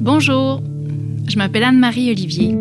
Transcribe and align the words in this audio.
Bonjour, 0.00 0.62
je 1.28 1.36
m'appelle 1.36 1.62
Anne-Marie 1.62 2.10
Olivier. 2.10 2.56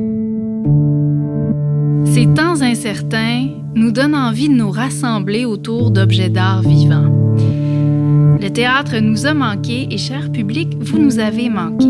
Ces 2.04 2.25
temps 2.33 2.61
incertains 2.61 3.47
nous 3.75 3.92
donnent 3.92 4.13
envie 4.13 4.50
de 4.50 4.56
nous 4.56 4.69
rassembler 4.69 5.45
autour 5.45 5.92
d'objets 5.92 6.27
d'art 6.27 6.61
vivants. 6.61 7.38
Le 8.41 8.49
théâtre 8.49 8.97
nous 8.97 9.25
a 9.25 9.33
manqué 9.33 9.88
et, 9.89 9.97
cher 9.97 10.33
public, 10.33 10.75
vous 10.81 10.99
nous 10.99 11.20
avez 11.20 11.49
manqué. 11.49 11.88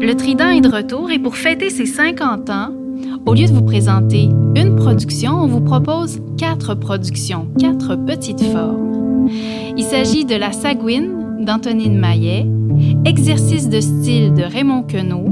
Le 0.00 0.12
Trident 0.14 0.48
est 0.48 0.60
de 0.60 0.68
retour 0.68 1.12
et 1.12 1.20
pour 1.20 1.36
fêter 1.36 1.70
ses 1.70 1.86
50 1.86 2.50
ans, 2.50 2.72
au 3.26 3.34
lieu 3.34 3.46
de 3.46 3.52
vous 3.52 3.64
présenter 3.64 4.24
une 4.56 4.74
production, 4.74 5.34
on 5.34 5.46
vous 5.46 5.60
propose 5.60 6.18
quatre 6.36 6.74
productions, 6.74 7.46
quatre 7.60 7.94
petites 7.94 8.42
formes. 8.42 9.28
Il 9.76 9.84
s'agit 9.84 10.24
de 10.24 10.34
La 10.34 10.50
Sagouine 10.50 11.44
d'Antonine 11.44 11.96
Maillet, 11.96 12.44
Exercice 13.04 13.68
de 13.68 13.80
style 13.80 14.34
de 14.34 14.42
Raymond 14.42 14.82
Queneau, 14.82 15.26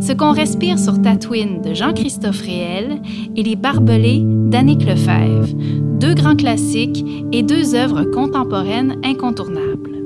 Ce 0.00 0.12
qu'on 0.12 0.32
respire 0.32 0.78
sur 0.78 1.00
Tatooine 1.02 1.60
de 1.60 1.74
Jean-Christophe 1.74 2.40
Réel 2.40 3.00
et 3.36 3.42
Les 3.42 3.56
Barbelés 3.56 4.22
d'Annick 4.24 4.84
Lefebvre, 4.84 5.48
deux 6.00 6.14
grands 6.14 6.36
classiques 6.36 7.04
et 7.32 7.42
deux 7.42 7.74
œuvres 7.74 8.04
contemporaines 8.04 8.96
incontournables. 9.04 10.02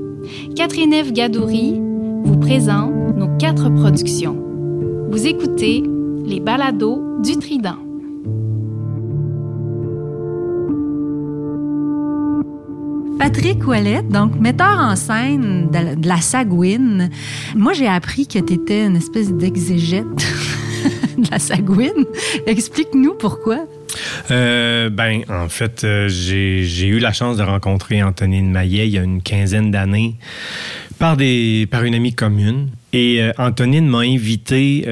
Catherine 0.56 0.92
Eve 0.92 1.12
Gadouri 1.12 1.80
vous 2.24 2.38
présente 2.38 3.16
nos 3.16 3.28
quatre 3.38 3.68
productions. 3.70 4.37
Vous 5.10 5.26
écoutez 5.26 5.82
les 6.24 6.40
balados 6.40 7.01
du 7.23 7.37
Trident. 7.37 7.89
Patrick 13.20 13.66
Ouellette, 13.69 14.09
donc 14.09 14.41
metteur 14.41 14.79
en 14.79 14.97
scène 14.97 15.69
de, 15.70 16.09
la 16.09 16.23
Sagouine. 16.23 17.10
Moi, 17.55 17.74
j'ai 17.74 17.87
appris 17.87 18.27
que 18.27 18.38
tu 18.38 18.55
étais 18.55 18.87
une 18.87 18.96
espèce 18.96 19.30
d'exégète 19.30 20.07
de 21.18 21.30
la 21.30 21.38
Sagouine. 21.38 22.07
Explique-nous 22.46 23.12
pourquoi. 23.12 23.66
Euh, 24.30 24.88
ben, 24.88 25.21
en 25.29 25.51
fait, 25.51 25.85
euh, 25.85 26.09
j'ai 26.09 26.87
eu 26.87 26.99
la 26.99 27.12
chance 27.12 27.37
de 27.37 27.43
rencontrer 27.43 28.02
Antonine 28.02 28.51
Maillet 28.51 28.88
il 28.88 28.95
y 28.95 28.99
a 28.99 29.02
une 29.02 29.21
quinzaine 29.21 29.71
d'années 29.71 30.15
par, 30.99 31.21
une 31.21 31.95
amie 31.95 32.15
commune. 32.15 32.71
Et 32.95 33.21
euh, 33.21 33.32
Antonine 33.37 33.87
m'a 33.87 33.99
invité, 33.99 34.88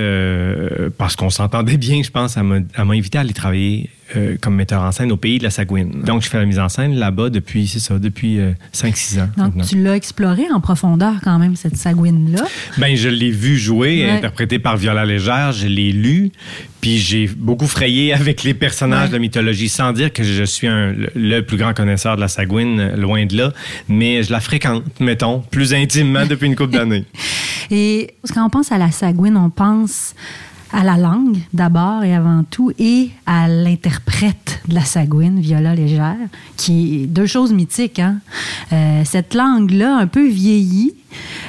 parce 0.98 1.16
qu'on 1.16 1.30
s'entendait 1.30 1.78
bien, 1.78 2.02
je 2.02 2.10
pense, 2.10 2.36
elle 2.36 2.42
m'a 2.42 2.94
invité 2.94 3.16
à 3.16 3.22
aller 3.22 3.32
travailler 3.32 3.88
euh, 4.16 4.36
comme 4.40 4.54
metteur 4.54 4.82
en 4.82 4.92
scène 4.92 5.12
au 5.12 5.16
pays 5.16 5.38
de 5.38 5.44
la 5.44 5.50
Sagouine. 5.50 6.02
Donc, 6.02 6.22
je 6.22 6.28
fais 6.28 6.38
la 6.38 6.46
mise 6.46 6.58
en 6.58 6.68
scène 6.68 6.94
là-bas 6.94 7.30
depuis, 7.30 7.66
c'est 7.66 7.78
ça, 7.78 7.98
depuis 7.98 8.38
5-6 8.74 9.20
ans. 9.20 9.28
Donc, 9.36 9.66
tu 9.66 9.82
l'as 9.82 9.96
exploré 9.96 10.44
en 10.52 10.60
profondeur 10.60 11.14
quand 11.22 11.38
même, 11.38 11.56
cette 11.56 11.76
Sagouine-là? 11.76 12.44
Ben, 12.78 12.96
je 12.96 13.08
l'ai 13.08 13.30
vu 13.30 13.56
jouer, 13.56 14.08
interprété 14.08 14.58
par 14.58 14.76
Viola 14.76 15.04
Légère, 15.04 15.52
je 15.52 15.66
l'ai 15.66 15.92
lu, 15.92 16.30
puis 16.80 16.98
j'ai 16.98 17.26
beaucoup 17.26 17.66
frayé 17.66 18.12
avec 18.14 18.42
les 18.42 18.54
personnages 18.54 19.08
de 19.08 19.14
la 19.14 19.18
mythologie, 19.18 19.68
sans 19.68 19.92
dire 19.92 20.12
que 20.12 20.22
je 20.22 20.44
suis 20.44 20.68
le 20.68 21.40
plus 21.40 21.56
grand 21.56 21.74
connaisseur 21.74 22.16
de 22.16 22.20
la 22.20 22.28
Sagouine, 22.28 22.94
loin 22.96 23.26
de 23.26 23.36
là, 23.36 23.52
mais 23.88 24.22
je 24.22 24.32
la 24.32 24.40
fréquente, 24.40 24.84
mettons, 25.00 25.40
plus 25.40 25.74
intimement 25.74 26.26
depuis 26.26 26.46
une 26.46 26.56
couple 26.56 26.72
d'années. 26.72 27.04
Et 27.70 28.14
quand 28.34 28.46
on 28.46 28.50
pense 28.50 28.72
à 28.72 28.78
la 28.78 28.90
Sagouine, 28.90 29.36
on 29.36 29.50
pense 29.50 30.14
à 30.72 30.84
la 30.84 30.96
langue 30.96 31.38
d'abord 31.52 32.04
et 32.04 32.14
avant 32.14 32.44
tout 32.44 32.72
et 32.78 33.10
à 33.26 33.48
l'interprète 33.48 34.60
de 34.68 34.74
la 34.74 34.82
sagouine, 34.82 35.40
Viola 35.40 35.74
Légère, 35.74 36.16
qui 36.56 37.02
est 37.02 37.06
deux 37.06 37.26
choses 37.26 37.52
mythiques. 37.52 37.98
Hein? 37.98 38.18
Euh, 38.72 39.02
cette 39.04 39.34
langue-là, 39.34 39.96
un 39.96 40.06
peu 40.06 40.26
vieillie, 40.28 40.94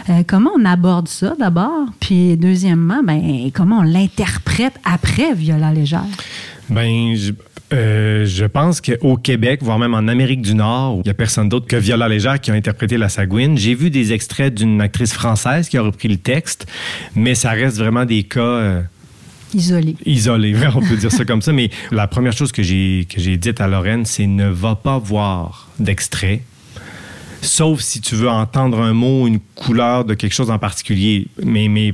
euh, 0.09 0.23
comment 0.25 0.51
on 0.57 0.65
aborde 0.65 1.07
ça 1.07 1.35
d'abord? 1.37 1.87
Puis 1.99 2.37
deuxièmement, 2.37 3.01
ben, 3.03 3.49
comment 3.53 3.79
on 3.79 3.83
l'interprète 3.83 4.79
après 4.83 5.33
Viola 5.33 5.73
Légère? 5.73 6.05
Ben, 6.69 7.15
je, 7.15 7.33
euh, 7.73 8.25
je 8.25 8.45
pense 8.45 8.79
qu'au 8.79 9.17
Québec, 9.17 9.61
voire 9.63 9.79
même 9.79 9.93
en 9.93 10.07
Amérique 10.07 10.41
du 10.41 10.55
Nord, 10.55 10.97
il 10.97 11.07
n'y 11.07 11.11
a 11.11 11.13
personne 11.13 11.49
d'autre 11.49 11.67
que 11.67 11.75
Viola 11.75 12.07
Légère 12.07 12.39
qui 12.39 12.51
a 12.51 12.53
interprété 12.53 12.97
la 12.97 13.09
Sagouine. 13.09 13.57
J'ai 13.57 13.75
vu 13.75 13.89
des 13.89 14.13
extraits 14.13 14.53
d'une 14.53 14.79
actrice 14.79 15.13
française 15.13 15.67
qui 15.67 15.77
a 15.77 15.81
repris 15.81 16.07
le 16.07 16.17
texte, 16.17 16.67
mais 17.15 17.35
ça 17.35 17.51
reste 17.51 17.77
vraiment 17.77 18.05
des 18.05 18.23
cas 18.23 18.83
Isolé. 19.53 19.95
Isolé, 20.05 20.55
on 20.75 20.81
peut 20.81 20.95
dire 20.97 21.11
ça 21.11 21.25
comme 21.25 21.41
ça. 21.41 21.53
Mais 21.53 21.69
la 21.91 22.07
première 22.07 22.33
chose 22.33 22.51
que 22.51 22.63
j'ai, 22.63 23.07
que 23.09 23.19
j'ai 23.19 23.37
dite 23.37 23.61
à 23.61 23.67
Lorraine, 23.67 24.05
c'est 24.05 24.27
ne 24.27 24.47
va 24.47 24.75
pas 24.75 24.97
voir 24.97 25.69
d'extrait. 25.79 26.43
Sauf 27.41 27.79
si 27.79 28.01
tu 28.01 28.15
veux 28.15 28.29
entendre 28.29 28.81
un 28.81 28.93
mot, 28.93 29.25
une 29.25 29.39
couleur 29.55 30.03
de 30.03 30.13
quelque 30.13 30.33
chose 30.33 30.51
en 30.51 30.59
particulier. 30.59 31.27
Mais, 31.43 31.69
mais, 31.69 31.93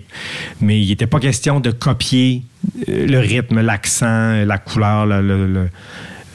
mais 0.60 0.82
il 0.82 0.90
n'était 0.90 1.08
pas 1.08 1.20
question 1.20 1.60
de 1.60 1.70
copier 1.70 2.44
euh, 2.90 3.06
le 3.06 3.20
rythme, 3.20 3.62
l'accent, 3.62 4.44
la 4.44 4.58
couleur, 4.58 5.06
le 5.06 5.70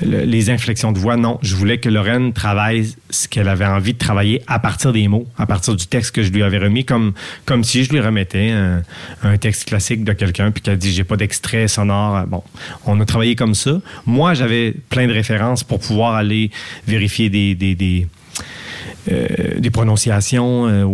les 0.03 0.51
inflexions 0.51 0.93
de 0.93 0.99
voix. 0.99 1.17
Non, 1.17 1.39
je 1.43 1.55
voulais 1.55 1.79
que 1.79 1.89
Lorraine 1.89 2.33
travaille 2.33 2.95
ce 3.11 3.29
qu'elle 3.29 3.49
avait 3.49 3.67
envie 3.67 3.93
de 3.93 3.99
travailler 3.99 4.43
à 4.47 4.59
partir 4.59 4.93
des 4.93 5.09
mots, 5.09 5.27
à 5.39 5.47
partir 5.47 5.77
du 5.77 5.87
texte 5.87 6.15
que 6.15 6.23
je 6.23 6.31
lui 6.31 6.43
avais 6.43 6.59
remis, 6.59 6.85
comme, 6.85 7.13
comme 7.45 7.65
si 7.65 7.85
je 7.85 7.91
lui 7.91 8.01
remettais 8.01 8.51
un, 8.51 9.37
texte 9.39 9.67
classique 9.67 10.05
de 10.05 10.13
quelqu'un, 10.13 10.51
puis 10.51 10.63
qu'elle 10.63 10.79
dit 10.79 10.93
j'ai 10.93 11.05
pas 11.05 11.17
d'extrait 11.17 11.69
sonore. 11.69 12.27
Bon, 12.27 12.43
on 12.87 13.01
a 13.01 13.05
travaillé 13.05 13.37
comme 13.37 13.55
ça. 13.55 13.81
Moi, 14.07 14.35
j'avais 14.35 14.75
plein 14.89 15.07
de 15.07 15.13
références 15.13 15.65
pour 15.65 15.81
pouvoir 15.81 16.15
aller 16.15 16.51
vérifier 16.87 17.31
des, 17.31 18.09
des 19.09 19.71
prononciations. 19.71 20.67
Euh, 20.69 20.85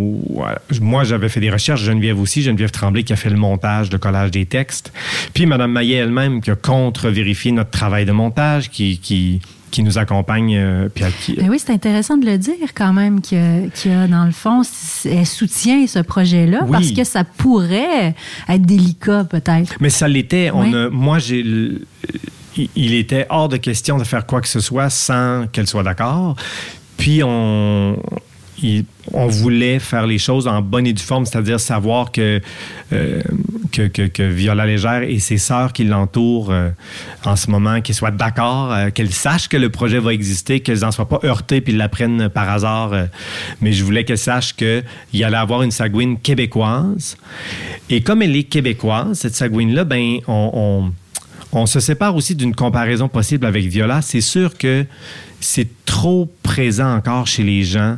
moi, 0.80 1.04
j'avais 1.04 1.28
fait 1.28 1.40
des 1.40 1.50
recherches, 1.50 1.82
Geneviève 1.82 2.20
aussi, 2.20 2.42
Geneviève 2.42 2.70
Tremblay 2.70 3.02
qui 3.02 3.12
a 3.12 3.16
fait 3.16 3.30
le 3.30 3.36
montage, 3.36 3.90
le 3.90 3.98
collage 3.98 4.30
des 4.30 4.46
textes. 4.46 4.92
Puis 5.34 5.46
Mme 5.46 5.72
Maillet 5.72 5.96
elle-même 5.96 6.40
qui 6.40 6.50
a 6.50 6.56
contre-vérifié 6.56 7.52
notre 7.52 7.70
travail 7.70 8.04
de 8.04 8.12
montage, 8.12 8.70
qui, 8.70 8.98
qui, 8.98 9.40
qui 9.70 9.82
nous 9.82 9.98
accompagne. 9.98 10.56
Euh, 10.56 10.88
puis 10.88 11.04
ben 11.36 11.50
oui, 11.50 11.58
c'est 11.58 11.72
intéressant 11.72 12.16
de 12.16 12.26
le 12.26 12.38
dire 12.38 12.54
quand 12.74 12.92
même, 12.92 13.20
y, 13.30 13.36
a, 13.36 14.06
dans 14.06 14.24
le 14.24 14.32
fond, 14.32 14.62
elle 15.04 15.26
soutient 15.26 15.86
ce 15.86 15.98
projet-là 15.98 16.66
parce 16.70 16.92
que 16.92 17.04
ça 17.04 17.24
pourrait 17.24 18.14
être 18.48 18.62
délicat 18.62 19.24
peut-être. 19.24 19.76
Mais 19.80 19.90
ça 19.90 20.08
l'était. 20.08 20.50
On 20.52 20.90
moi, 20.90 21.18
j'ai 21.18 21.44
il 22.74 22.94
était 22.94 23.26
hors 23.28 23.48
de 23.50 23.58
question 23.58 23.98
de 23.98 24.04
faire 24.04 24.24
quoi 24.24 24.40
que 24.40 24.48
ce 24.48 24.60
soit 24.60 24.88
sans 24.88 25.46
qu'elle 25.52 25.66
soit 25.66 25.82
d'accord. 25.82 26.36
Puis 26.96 27.22
on, 27.22 27.98
on 29.12 29.26
voulait 29.26 29.78
faire 29.78 30.06
les 30.06 30.18
choses 30.18 30.46
en 30.46 30.62
bonne 30.62 30.86
et 30.86 30.92
due 30.92 31.02
forme, 31.02 31.26
c'est-à-dire 31.26 31.60
savoir 31.60 32.10
que, 32.10 32.40
euh, 32.92 33.22
que, 33.72 34.22
Viola 34.22 34.66
Légère 34.66 35.02
et 35.02 35.18
ses 35.18 35.38
sœurs 35.38 35.72
qui 35.72 35.84
l'entourent 35.84 36.50
euh, 36.50 36.70
en 37.24 37.36
ce 37.36 37.50
moment, 37.50 37.80
qu'elles 37.80 37.94
soient 37.94 38.10
d'accord, 38.10 38.72
euh, 38.72 38.90
qu'elles 38.90 39.12
sachent 39.12 39.48
que 39.48 39.56
le 39.56 39.68
projet 39.68 39.98
va 39.98 40.12
exister, 40.12 40.60
qu'elles 40.60 40.80
n'en 40.80 40.90
soient 40.90 41.08
pas 41.08 41.20
heurtées 41.24 41.60
puis 41.60 41.74
l'apprennent 41.74 42.28
par 42.28 42.48
hasard. 42.48 42.92
mais 43.60 43.72
je 43.72 43.84
voulais 43.84 44.04
qu'elles 44.04 44.18
sachent 44.18 44.54
qu'il 44.54 45.24
allait 45.24 45.36
avoir 45.36 45.62
une 45.62 45.70
sagouine 45.70 46.18
québécoise. 46.18 47.16
Et 47.90 48.00
comme 48.00 48.22
elle 48.22 48.34
est 48.36 48.44
québécoise, 48.44 49.18
cette 49.18 49.34
sagouine-là, 49.34 49.84
ben, 49.84 50.18
on 50.28 50.90
se 51.64 51.80
sépare 51.80 52.14
aussi 52.14 52.34
d'une 52.34 52.54
comparaison 52.54 53.08
possible 53.08 53.46
avec 53.46 53.64
Viola. 53.64 54.02
C'est 54.02 54.20
sûr 54.20 54.58
que 54.58 54.84
c'est 55.40 55.68
trop 55.86 56.30
présent 56.42 56.94
encore 56.94 57.26
chez 57.26 57.42
les 57.42 57.62
gens 57.62 57.96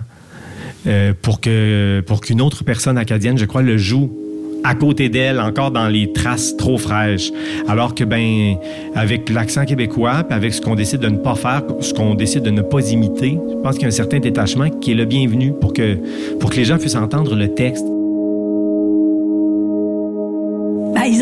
euh, 0.87 1.13
pour 1.21 1.41
que 1.41 2.05
qu'une 2.23 2.41
autre 2.41 2.63
personne 2.63 2.97
acadienne, 2.97 3.37
je 3.37 3.47
crois, 3.47 3.63
le 3.63 3.77
joue 3.77 4.13
à 4.65 4.75
côté 4.75 5.09
d'elle, 5.09 5.41
encore 5.41 5.71
dans 5.71 5.89
les 5.89 6.13
traces 6.13 6.57
trop 6.57 6.79
fraîches. 6.79 7.31
Alors 7.69 7.95
que, 7.95 8.05
ben, 8.05 8.57
avec 8.95 9.31
l'accent 9.31 9.65
québécois, 9.65 10.25
avec 10.31 10.55
ce 10.55 10.61
qu'on 10.61 10.75
décide 10.75 11.01
de 11.01 11.09
ne 11.09 11.19
pas 11.19 11.35
faire, 11.35 11.63
ce 11.81 11.93
qu'on 11.93 12.15
décide 12.15 12.43
de 12.43 12.51
ne 12.51 12.63
pas 12.63 12.91
imiter, 12.91 13.39
je 13.51 13.57
pense 13.63 13.75
qu'il 13.75 13.83
y 13.83 13.87
a 13.87 13.89
un 13.89 13.93
certain 13.93 14.19
détachement 14.19 14.69
qui 14.69 14.93
est 14.93 14.95
le 14.95 15.05
bienvenu 15.05 15.53
pour 15.61 15.73
que, 15.73 15.99
pour 16.39 16.51
que 16.51 16.57
les 16.57 16.65
gens 16.65 16.79
puissent 16.79 16.97
entendre 16.97 17.35
le 17.35 17.55
texte. 17.55 17.85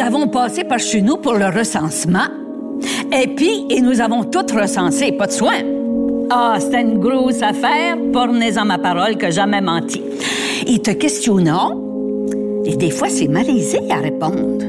Avons 0.06 0.28
passé 0.28 0.62
par 0.62 0.78
chez 0.78 1.02
nous 1.02 1.16
pour 1.16 1.34
le 1.34 1.46
recensement. 1.46 2.28
Et 3.12 3.26
puis, 3.26 3.66
et 3.70 3.80
nous 3.80 4.00
avons 4.00 4.24
tout 4.24 4.46
recensé, 4.54 5.12
pas 5.12 5.26
de 5.26 5.32
soin. 5.32 5.58
Ah, 6.30 6.56
c'était 6.58 6.82
une 6.82 6.98
grosse 6.98 7.42
affaire, 7.42 7.96
pornez 8.12 8.56
en 8.58 8.64
ma 8.64 8.78
parole 8.78 9.16
que 9.16 9.30
jamais 9.30 9.60
menti. 9.60 10.02
Ils 10.66 10.80
te 10.80 10.90
questionnant, 10.92 11.80
et 12.64 12.76
des 12.76 12.90
fois 12.90 13.08
c'est 13.08 13.28
malaisé 13.28 13.80
à 13.90 13.96
répondre. 13.96 14.64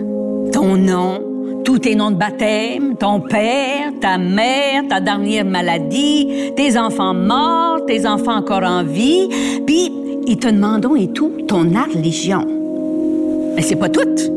Ton 0.52 0.76
nom, 0.76 1.20
tous 1.64 1.80
tes 1.80 1.96
noms 1.96 2.12
de 2.12 2.16
baptême, 2.16 2.96
ton 2.96 3.20
père, 3.20 3.92
ta 4.00 4.18
mère, 4.18 4.84
ta 4.88 5.00
dernière 5.00 5.46
maladie, 5.46 6.52
tes 6.56 6.78
enfants 6.78 7.14
morts, 7.14 7.86
tes 7.86 8.08
enfants 8.08 8.38
encore 8.38 8.64
en 8.64 8.84
vie, 8.84 9.28
puis 9.66 9.92
ils 10.28 10.38
te 10.38 10.48
demandent 10.48 10.88
et 10.98 11.08
tout 11.08 11.32
ton 11.48 11.64
religion. 11.94 12.46
Mais 13.56 13.62
c'est 13.62 13.76
pas 13.76 13.90
tout. 13.90 14.37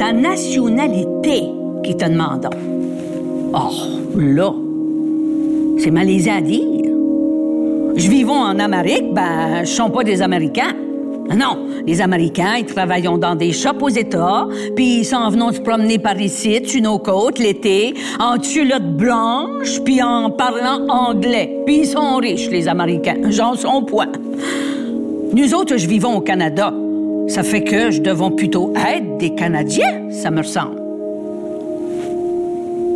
Ta 0.00 0.14
nationalité 0.14 1.42
qui 1.84 1.94
te 1.94 2.06
demandent. 2.06 2.48
Oh, 3.52 4.16
là, 4.16 4.50
c'est 5.76 5.90
malaisé 5.90 6.30
à 6.30 6.40
dire. 6.40 6.90
Je 7.96 8.08
vivons 8.08 8.40
en 8.40 8.58
Amérique, 8.60 9.12
ben, 9.12 9.56
je 9.56 9.60
ne 9.60 9.64
suis 9.66 9.90
pas 9.92 10.02
des 10.02 10.22
Américains. 10.22 10.72
Non, 11.36 11.66
les 11.86 12.00
Américains, 12.00 12.54
ils 12.60 12.64
travaillent 12.64 13.02
dans 13.02 13.34
des 13.34 13.52
shops 13.52 13.82
aux 13.82 13.90
États, 13.90 14.46
puis 14.74 15.00
ils 15.00 15.04
s'en 15.04 15.28
venons 15.28 15.52
se 15.52 15.60
promener 15.60 15.98
par 15.98 16.18
ici, 16.18 16.62
sur 16.64 16.80
nos 16.80 16.98
côtes, 16.98 17.38
l'été, 17.38 17.92
en 18.18 18.38
culotte 18.38 18.96
blanche, 18.96 19.82
puis 19.84 20.02
en 20.02 20.30
parlant 20.30 20.86
anglais. 20.88 21.58
Puis 21.66 21.80
ils 21.80 21.86
sont 21.86 22.16
riches, 22.16 22.48
les 22.48 22.68
Américains. 22.68 23.18
J'en 23.28 23.54
sont 23.54 23.82
point. 23.82 24.12
Nous 25.34 25.52
autres, 25.52 25.76
je 25.76 25.86
vivons 25.86 26.16
au 26.16 26.20
Canada. 26.22 26.72
Ça 27.30 27.44
fait 27.44 27.62
que 27.62 27.92
je 27.92 28.00
devons 28.00 28.32
plutôt 28.32 28.72
être 28.74 29.18
des 29.18 29.30
Canadiens, 29.36 30.10
ça 30.10 30.32
me 30.32 30.38
ressemble. 30.38 30.82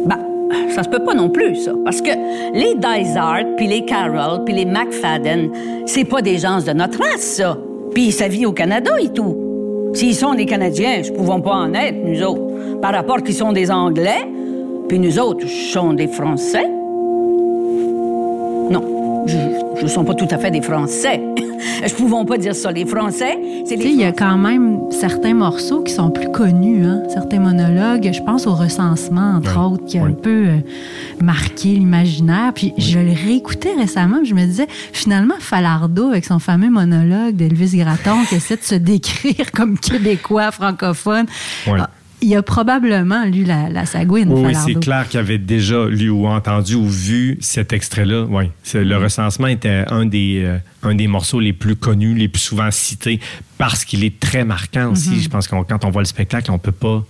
Ben, 0.06 0.18
ça 0.74 0.82
se 0.82 0.88
peut 0.88 1.04
pas 1.04 1.14
non 1.14 1.28
plus, 1.28 1.54
ça. 1.54 1.72
Parce 1.84 2.00
que 2.00 2.10
les 2.52 2.74
Dysart, 2.74 3.44
puis 3.56 3.68
les 3.68 3.84
Carroll, 3.84 4.44
puis 4.44 4.52
les 4.52 4.64
McFadden, 4.64 5.50
c'est 5.86 6.04
pas 6.04 6.20
des 6.20 6.38
gens 6.38 6.60
de 6.60 6.72
notre 6.72 6.98
race, 6.98 7.20
ça. 7.20 7.56
Puis 7.94 8.10
ça 8.10 8.26
vit 8.26 8.44
au 8.44 8.50
Canada 8.50 8.90
et 9.00 9.10
tout. 9.10 9.36
S'ils 9.94 10.16
sont 10.16 10.34
des 10.34 10.46
Canadiens, 10.46 11.00
je 11.04 11.12
pouvons 11.12 11.40
pas 11.40 11.54
en 11.54 11.72
être, 11.72 12.04
nous 12.04 12.20
autres. 12.20 12.80
Par 12.82 12.92
rapport 12.92 13.22
qu'ils 13.22 13.36
sont 13.36 13.52
des 13.52 13.70
Anglais, 13.70 14.28
puis 14.88 14.98
nous 14.98 15.20
autres, 15.20 15.46
sont 15.46 15.92
des 15.92 16.08
Français. 16.08 16.68
Je 19.26 19.82
ne 19.82 19.88
sont 19.88 20.04
pas 20.04 20.14
tout 20.14 20.28
à 20.30 20.38
fait 20.38 20.50
des 20.50 20.62
Français. 20.62 21.20
Je 21.86 21.94
pouvons 21.94 22.24
pas 22.24 22.38
dire 22.38 22.54
ça. 22.54 22.70
Les 22.72 22.84
Français, 22.86 23.38
c'est 23.66 23.76
les. 23.76 23.86
Il 23.86 24.00
y 24.00 24.04
a 24.04 24.12
quand 24.12 24.36
même 24.36 24.80
certains 24.90 25.34
morceaux 25.34 25.82
qui 25.82 25.92
sont 25.92 26.10
plus 26.10 26.30
connus, 26.30 26.84
hein? 26.84 27.02
certains 27.08 27.40
monologues. 27.40 28.10
Je 28.12 28.22
pense 28.22 28.46
au 28.46 28.54
recensement, 28.54 29.36
entre 29.36 29.58
autres, 29.58 29.84
qui 29.84 29.98
a 29.98 30.04
un 30.04 30.12
peu 30.12 30.46
euh, 30.48 30.56
marqué 31.20 31.70
l'imaginaire. 31.70 32.52
Puis 32.54 32.72
je 32.78 32.98
le 32.98 33.12
réécoutais 33.12 33.74
récemment, 33.74 34.24
je 34.24 34.34
me 34.34 34.44
disais, 34.44 34.66
finalement, 34.92 35.34
Falardeau, 35.38 36.08
avec 36.08 36.24
son 36.24 36.38
fameux 36.38 36.70
monologue 36.70 37.36
d'Elvis 37.36 37.76
Gratton, 37.76 38.24
qui 38.28 38.36
essaie 38.36 38.56
de 38.56 38.62
se 38.62 38.74
décrire 38.74 39.50
comme 39.54 39.78
québécois, 39.78 40.50
francophone. 40.50 41.26
Il 42.24 42.34
a 42.36 42.42
probablement 42.42 43.26
lu 43.26 43.44
la, 43.44 43.68
la 43.68 43.84
Sagouine. 43.84 44.32
Oui, 44.32 44.54
c'est 44.54 44.80
clair 44.80 45.06
qu'il 45.06 45.20
avait 45.20 45.36
déjà 45.36 45.84
lu 45.84 46.08
ou 46.08 46.26
entendu 46.26 46.74
ou 46.74 46.88
vu 46.88 47.36
cet 47.42 47.74
extrait-là. 47.74 48.24
Oui, 48.30 48.44
le 48.72 48.96
recensement 48.96 49.46
était 49.46 49.84
un 49.88 50.06
des, 50.06 50.42
euh, 50.42 50.56
un 50.82 50.94
des 50.94 51.06
morceaux 51.06 51.38
les 51.38 51.52
plus 51.52 51.76
connus, 51.76 52.14
les 52.14 52.28
plus 52.28 52.40
souvent 52.40 52.70
cités, 52.70 53.20
parce 53.58 53.84
qu'il 53.84 54.04
est 54.04 54.18
très 54.18 54.42
marquant 54.42 54.92
aussi. 54.92 55.10
Mm-hmm. 55.10 55.22
Je 55.22 55.28
pense 55.28 55.48
que 55.48 55.54
quand 55.64 55.84
on 55.84 55.90
voit 55.90 56.00
le 56.00 56.06
spectacle, 56.06 56.50
on 56.50 56.58
peut 56.58 56.72
pas, 56.72 57.04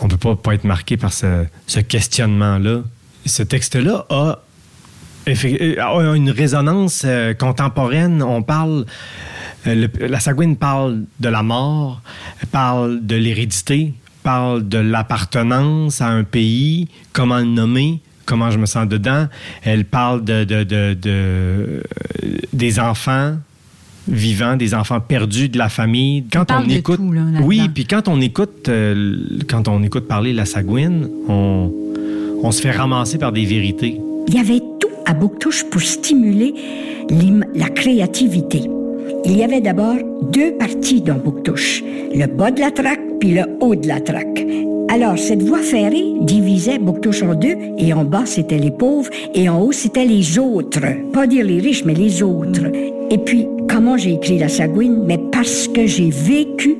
on 0.00 0.08
peut 0.08 0.16
pas, 0.16 0.34
pas 0.34 0.54
être 0.54 0.64
marqué 0.64 0.96
par 0.96 1.12
ce, 1.12 1.44
ce 1.68 1.78
questionnement-là. 1.78 2.82
Ce 3.24 3.44
texte-là 3.44 4.06
a 4.10 4.40
euh, 5.28 6.14
une 6.14 6.30
résonance 6.30 7.02
euh, 7.04 7.32
contemporaine. 7.32 8.24
On 8.24 8.42
parle, 8.42 8.86
la 9.64 10.18
Sagouine 10.18 10.56
parle 10.56 11.04
de 11.20 11.28
la 11.28 11.44
mort, 11.44 12.02
parle 12.50 13.06
de 13.06 13.14
l'hérédité, 13.14 13.94
parle 14.22 14.68
de 14.68 14.78
l'appartenance 14.78 16.00
à 16.00 16.08
un 16.08 16.24
pays, 16.24 16.88
comment 17.12 17.38
le 17.38 17.44
nommer, 17.44 18.00
comment 18.24 18.50
je 18.50 18.58
me 18.58 18.66
sens 18.66 18.88
dedans. 18.88 19.26
Elle 19.62 19.84
parle 19.84 20.24
de, 20.24 20.44
de, 20.44 21.82
des 22.52 22.80
enfants 22.80 23.36
vivants, 24.08 24.56
des 24.56 24.74
enfants 24.74 25.00
perdus 25.00 25.48
de 25.48 25.58
la 25.58 25.68
famille. 25.68 26.24
Quand 26.32 26.50
on, 26.50 26.68
écoute, 26.68 27.00
oui, 27.42 27.68
puis 27.72 27.86
quand 27.86 28.08
on 28.08 28.20
écoute, 28.20 28.68
euh, 28.68 29.16
quand 29.48 29.68
on 29.68 29.82
écoute 29.82 30.08
parler 30.08 30.32
la 30.32 30.44
Sagouine, 30.44 31.08
on, 31.28 31.72
on 32.42 32.50
se 32.50 32.60
fait 32.60 32.72
ramasser 32.72 33.18
par 33.18 33.32
des 33.32 33.44
vérités. 33.44 34.00
Il 34.28 34.34
y 34.34 34.38
avait 34.38 34.60
tout 34.80 34.88
à 35.06 35.14
Bouctouche 35.14 35.64
pour 35.70 35.82
stimuler 35.82 36.54
la 37.54 37.68
créativité. 37.68 38.68
Il 39.24 39.36
y 39.36 39.44
avait 39.44 39.60
d'abord 39.60 39.96
deux 40.30 40.52
parties 40.52 41.00
dans 41.00 41.14
Bouctouche, 41.14 41.82
le 42.14 42.26
bas 42.26 42.50
de 42.50 42.60
la 42.60 42.70
traque 42.70 43.00
puis 43.20 43.34
le 43.34 43.42
haut 43.60 43.76
de 43.76 43.86
la 43.86 44.00
traque. 44.00 44.44
Alors, 44.88 45.16
cette 45.16 45.42
voie 45.42 45.62
ferrée 45.62 46.04
divisait 46.22 46.78
Bouctouche 46.78 47.22
en 47.22 47.34
deux, 47.34 47.56
et 47.78 47.94
en 47.94 48.04
bas, 48.04 48.26
c'était 48.26 48.58
les 48.58 48.72
pauvres, 48.72 49.10
et 49.32 49.48
en 49.48 49.62
haut, 49.62 49.72
c'était 49.72 50.04
les 50.04 50.38
autres. 50.38 50.80
Pas 51.12 51.28
dire 51.28 51.46
les 51.46 51.60
riches, 51.60 51.84
mais 51.84 51.94
les 51.94 52.22
autres. 52.22 52.66
Et 53.10 53.18
puis, 53.18 53.46
comment 53.68 53.96
j'ai 53.96 54.14
écrit 54.14 54.38
la 54.38 54.48
Sagouine? 54.48 55.04
Mais 55.06 55.18
parce 55.30 55.68
que 55.68 55.86
j'ai 55.86 56.10
vécu 56.10 56.76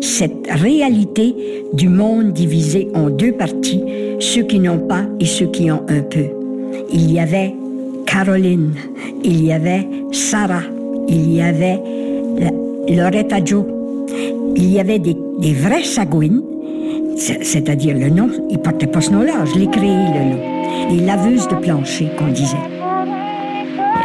cette 0.00 0.48
réalité 0.50 1.34
du 1.72 1.88
monde 1.88 2.32
divisé 2.32 2.88
en 2.94 3.08
deux 3.08 3.32
parties, 3.32 3.82
ceux 4.18 4.42
qui 4.42 4.58
n'ont 4.58 4.86
pas 4.86 5.04
et 5.20 5.26
ceux 5.26 5.46
qui 5.46 5.70
ont 5.70 5.82
un 5.88 6.00
peu. 6.00 6.26
Il 6.92 7.10
y 7.12 7.20
avait 7.20 7.54
Caroline, 8.04 8.74
il 9.22 9.44
y 9.44 9.52
avait 9.52 9.86
Sarah, 10.12 10.62
il 11.08 11.32
y 11.32 11.42
avait 11.42 11.80
Loretta 12.88 13.44
Joe, 13.44 13.64
il 14.56 14.72
y 14.72 14.80
avait 14.80 14.98
des, 14.98 15.16
des 15.40 15.54
vrais 15.54 15.84
sagouines, 15.84 16.42
c'est-à-dire 17.16 17.96
le 17.96 18.10
nom, 18.10 18.28
il 18.50 18.58
portait 18.58 18.86
pas 18.86 19.00
ce 19.00 19.10
nom-là, 19.10 19.44
je 19.44 19.58
l'ai 19.58 19.68
créé 19.68 19.88
le 19.88 20.24
nom. 20.30 20.54
Les 20.90 21.00
laveuses 21.00 21.48
de 21.48 21.54
plancher 21.54 22.10
qu'on 22.18 22.28
disait. 22.28 22.56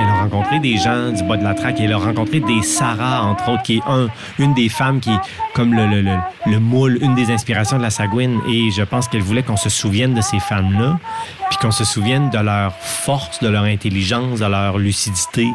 Elle 0.02 0.06
a 0.06 0.22
rencontré 0.24 0.60
des 0.60 0.78
gens 0.78 1.12
du 1.12 1.24
bas 1.24 1.36
de 1.36 1.44
la 1.44 1.54
traque. 1.54 1.80
Elle 1.82 1.92
a 1.92 1.98
rencontré 1.98 2.40
des 2.40 2.62
Sarah, 2.62 3.24
entre 3.26 3.52
autres, 3.52 3.64
qui 3.64 3.78
est 3.78 3.82
un, 3.86 4.08
une 4.38 4.54
des 4.54 4.70
femmes 4.70 5.02
qui, 5.02 5.12
comme 5.54 5.74
le, 5.74 5.88
le, 5.88 6.02
le, 6.02 6.16
le, 6.46 6.60
moule, 6.60 7.00
une 7.02 7.16
des 7.16 7.32
inspirations 7.32 7.78
de 7.78 7.82
la 7.82 7.90
Sagouine. 7.90 8.40
Et 8.48 8.72
je 8.72 8.84
pense 8.84 9.10
qu'elle 9.10 9.22
voulait 9.22 9.44
qu'on 9.44 9.58
se 9.58 9.68
souvienne 9.68 10.14
de 10.14 10.22
ces 10.22 10.40
femmes-là, 10.40 11.00
puis 11.50 11.58
qu'on 11.60 11.72
se 11.72 11.84
souvienne 11.84 12.30
de 12.30 12.38
leur 12.38 12.74
force, 12.76 13.42
de 13.42 13.50
leur 13.50 13.64
intelligence, 13.64 14.40
de 14.40 14.46
leur 14.46 14.78
lucidité, 14.78 15.48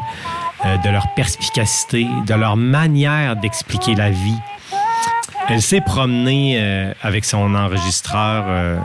euh, 0.65 0.77
de 0.77 0.89
leur 0.89 1.07
perspicacité, 1.15 2.07
de 2.25 2.33
leur 2.33 2.57
manière 2.57 3.35
d'expliquer 3.35 3.93
la 3.93 4.09
vie. 4.09 4.39
Elle 5.47 5.61
s'est 5.61 5.81
promenée 5.81 6.55
euh, 6.57 6.91
avec 7.03 7.23
son 7.23 7.53
enregistreur. 7.53 8.45
Euh, 8.47 8.77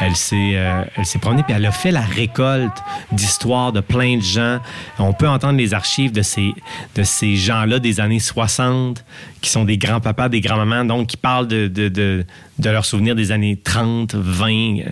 elle 0.00 0.16
s'est, 0.16 0.52
elle 0.96 1.06
s'est 1.06 1.18
promenée 1.18 1.42
puis 1.44 1.54
elle 1.56 1.64
a 1.64 1.70
fait 1.70 1.92
la 1.92 2.02
récolte 2.02 2.76
d'histoires 3.12 3.72
de 3.72 3.80
plein 3.80 4.16
de 4.16 4.22
gens. 4.22 4.58
On 4.98 5.12
peut 5.12 5.28
entendre 5.28 5.56
les 5.56 5.72
archives 5.72 6.12
de 6.12 6.22
ces, 6.22 6.52
de 6.94 7.02
ces 7.04 7.36
gens-là 7.36 7.78
des 7.78 8.00
années 8.00 8.18
60 8.18 9.04
qui 9.40 9.50
sont 9.50 9.64
des 9.64 9.78
grands-papas, 9.78 10.28
des 10.28 10.40
grands-mamans, 10.40 10.84
donc 10.84 11.06
qui 11.06 11.16
parlent 11.16 11.48
de, 11.48 11.68
de, 11.68 11.88
de, 11.88 12.26
de 12.58 12.70
leurs 12.70 12.84
souvenirs 12.84 13.14
des 13.14 13.30
années 13.30 13.56
30, 13.56 14.14
20. 14.14 14.82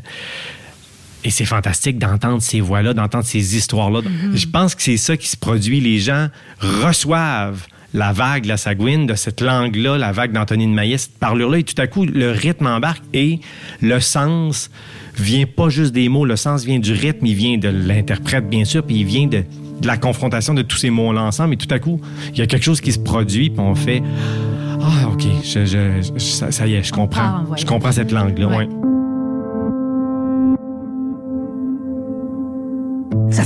Et 1.24 1.30
c'est 1.30 1.44
fantastique 1.44 1.98
d'entendre 1.98 2.42
ces 2.42 2.60
voix-là, 2.60 2.94
d'entendre 2.94 3.24
ces 3.24 3.56
histoires-là. 3.56 4.00
Mm-hmm. 4.00 4.36
Je 4.36 4.46
pense 4.48 4.74
que 4.74 4.82
c'est 4.82 4.96
ça 4.96 5.16
qui 5.16 5.28
se 5.28 5.36
produit. 5.36 5.80
Les 5.80 5.98
gens 5.98 6.28
reçoivent 6.60 7.66
la 7.94 8.12
vague, 8.12 8.46
la 8.46 8.56
sagouine, 8.56 9.06
de 9.06 9.14
cette 9.14 9.40
langue-là, 9.40 9.98
la 9.98 10.12
vague 10.12 10.32
d'Anthony 10.32 10.66
de 10.66 10.72
Maillet, 10.72 10.98
cette 10.98 11.18
parlure-là, 11.18 11.58
et 11.58 11.62
tout 11.62 11.80
à 11.80 11.86
coup, 11.86 12.04
le 12.04 12.30
rythme 12.30 12.66
embarque 12.66 13.02
et 13.12 13.40
le 13.80 14.00
sens 14.00 14.70
vient 15.16 15.44
pas 15.44 15.68
juste 15.68 15.92
des 15.92 16.08
mots, 16.08 16.24
le 16.24 16.36
sens 16.36 16.64
vient 16.64 16.78
du 16.78 16.92
rythme, 16.92 17.26
il 17.26 17.34
vient 17.34 17.58
de 17.58 17.68
l'interprète, 17.68 18.48
bien 18.48 18.64
sûr, 18.64 18.82
puis 18.82 18.96
il 18.96 19.04
vient 19.04 19.26
de, 19.26 19.44
la 19.84 19.96
confrontation 19.96 20.54
de 20.54 20.62
tous 20.62 20.78
ces 20.78 20.90
mots-là 20.90 21.22
ensemble, 21.22 21.54
et 21.54 21.56
tout 21.56 21.72
à 21.72 21.78
coup, 21.78 22.00
il 22.32 22.38
y 22.38 22.42
a 22.42 22.46
quelque 22.46 22.64
chose 22.64 22.80
qui 22.80 22.92
se 22.92 22.98
produit, 22.98 23.50
puis 23.50 23.60
on 23.60 23.74
fait 23.74 24.02
Ah, 24.80 25.08
OK, 25.12 25.24
ça, 25.42 26.66
y 26.66 26.74
est, 26.74 26.82
je 26.82 26.92
comprends. 26.92 27.20
Ah, 27.22 27.44
je 27.56 27.66
comprends 27.66 27.92
cette 27.92 28.12
langue-là, 28.12 28.46
ouais. 28.46 28.68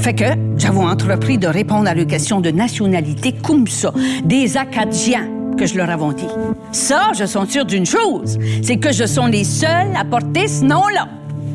Fait 0.07 0.15
que 0.15 0.39
j'avais 0.57 0.79
entrepris 0.79 1.37
de 1.37 1.49
répondre 1.49 1.89
à 1.89 1.95
la 1.95 2.05
question 2.05 2.41
de 2.41 2.53
nationalité 2.53 3.33
comme 3.33 3.67
ça, 3.67 3.93
des 4.23 4.57
Acadiens 4.57 5.29
que 5.59 5.67
je 5.67 5.77
leur 5.77 5.91
avais 5.91 6.15
dit. 6.15 6.29
Ça, 6.71 7.11
je 7.19 7.25
suis 7.25 7.47
sûr 7.49 7.65
d'une 7.65 7.87
chose, 7.87 8.39
c'est 8.63 8.77
que 8.77 8.93
je 8.93 9.05
sont 9.05 9.27
les 9.27 9.43
seuls 9.43 9.97
à 9.99 10.05
porter 10.05 10.47
ce 10.47 10.63
nom-là. 10.63 11.09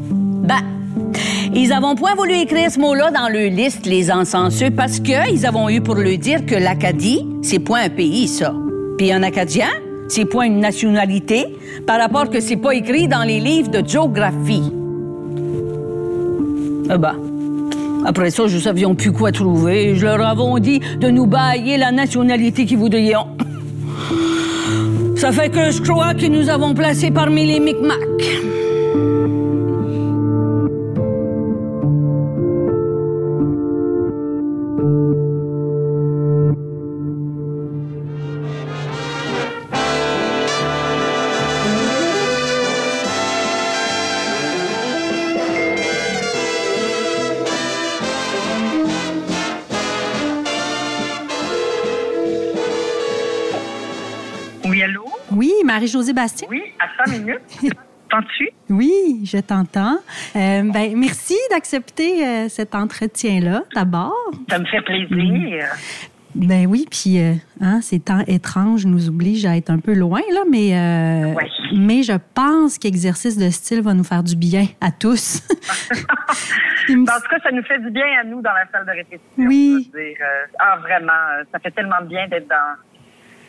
Ben, 0.09 0.59
ils 1.55 1.71
avons 1.71 1.95
point 1.95 2.13
voulu 2.13 2.33
écrire 2.33 2.69
ce 2.69 2.77
mot-là 2.77 3.09
dans 3.09 3.29
leur 3.29 3.49
liste, 3.49 3.85
les 3.85 4.11
encenseux, 4.11 4.69
parce 4.69 4.99
que 4.99 5.31
ils 5.31 5.45
avons 5.45 5.69
eu 5.69 5.79
pour 5.79 5.95
le 5.95 6.17
dire 6.17 6.45
que 6.45 6.55
l'Acadie, 6.55 7.25
c'est 7.43 7.59
point 7.59 7.83
un 7.85 7.89
pays, 7.89 8.27
ça. 8.27 8.53
Puis 8.97 9.13
un 9.13 9.23
Acadien, 9.23 9.69
c'est 10.09 10.25
point 10.25 10.47
une 10.47 10.59
nationalité, 10.59 11.55
par 11.87 12.01
rapport 12.01 12.29
que 12.29 12.41
c'est 12.41 12.57
pas 12.57 12.75
écrit 12.75 13.07
dans 13.07 13.23
les 13.23 13.39
livres 13.39 13.71
de 13.71 13.81
géographie. 13.87 14.73
Ah 16.89 16.97
ben, 16.97 17.30
après 18.05 18.31
ça, 18.31 18.43
ne 18.43 18.59
savions 18.59 18.95
plus 18.95 19.11
quoi 19.11 19.31
trouver. 19.31 19.95
Je 19.95 20.05
leur 20.05 20.21
avais 20.21 20.59
dit 20.59 20.79
de 20.99 21.09
nous 21.09 21.27
bailler 21.27 21.77
la 21.77 21.91
nationalité 21.91 22.65
qu'ils 22.65 22.77
voudraient. 22.77 23.13
Ça 25.15 25.31
fait 25.31 25.49
que 25.49 25.71
je 25.71 25.81
crois 25.81 26.13
que 26.13 26.25
nous 26.25 26.49
avons 26.49 26.73
placé 26.73 27.11
parmi 27.11 27.45
les 27.45 27.59
Micmacs. 27.59 28.60
Marie-Josée 55.81 56.13
Bastien? 56.13 56.47
Oui, 56.51 56.61
à 56.79 57.05
5 57.07 57.17
minutes. 57.17 57.39
T'entends-tu? 58.11 58.49
Oui, 58.69 59.21
je 59.23 59.37
t'entends. 59.39 59.97
Euh, 60.35 60.61
ben, 60.71 60.93
merci 60.95 61.35
d'accepter 61.49 62.23
euh, 62.23 62.49
cet 62.49 62.75
entretien-là, 62.75 63.63
d'abord. 63.73 64.13
Ça 64.47 64.59
me 64.59 64.65
fait 64.65 64.81
plaisir. 64.81 65.65
Ben 66.35 66.67
oui, 66.67 66.85
puis 66.91 67.19
euh, 67.19 67.33
hein, 67.61 67.81
ces 67.81 67.99
temps 67.99 68.23
étranges 68.27 68.85
nous 68.85 69.09
obligent 69.09 69.47
à 69.47 69.57
être 69.57 69.71
un 69.71 69.79
peu 69.79 69.93
loin, 69.95 70.21
là, 70.33 70.41
mais, 70.49 70.69
Ouais. 71.35 71.47
mais 71.75 72.03
je 72.03 72.13
pense 72.35 72.77
qu'exercice 72.77 73.37
de 73.37 73.49
style 73.49 73.81
va 73.81 73.93
nous 73.95 74.03
faire 74.03 74.21
du 74.23 74.35
bien 74.35 74.67
à 74.81 74.91
tous. 74.91 75.41
Me- 76.89 77.01
En 77.01 77.05
tout 77.21 77.27
cas, 77.29 77.39
ça 77.43 77.51
nous 77.51 77.63
fait 77.63 77.79
du 77.79 77.89
bien 77.89 78.05
à 78.21 78.23
nous 78.23 78.41
dans 78.41 78.53
la 78.53 78.65
salle 78.71 78.85
de 78.85 78.91
répétition. 78.91 79.19
Oui. 79.37 79.89
dire. 79.95 80.17
Ah, 80.59 80.77
vraiment, 80.81 81.43
ça 81.51 81.57
fait 81.59 81.71
tellement 81.71 82.01
de 82.03 82.07
bien 82.07 82.27
d'être 82.27 82.47
dans, 82.47 82.75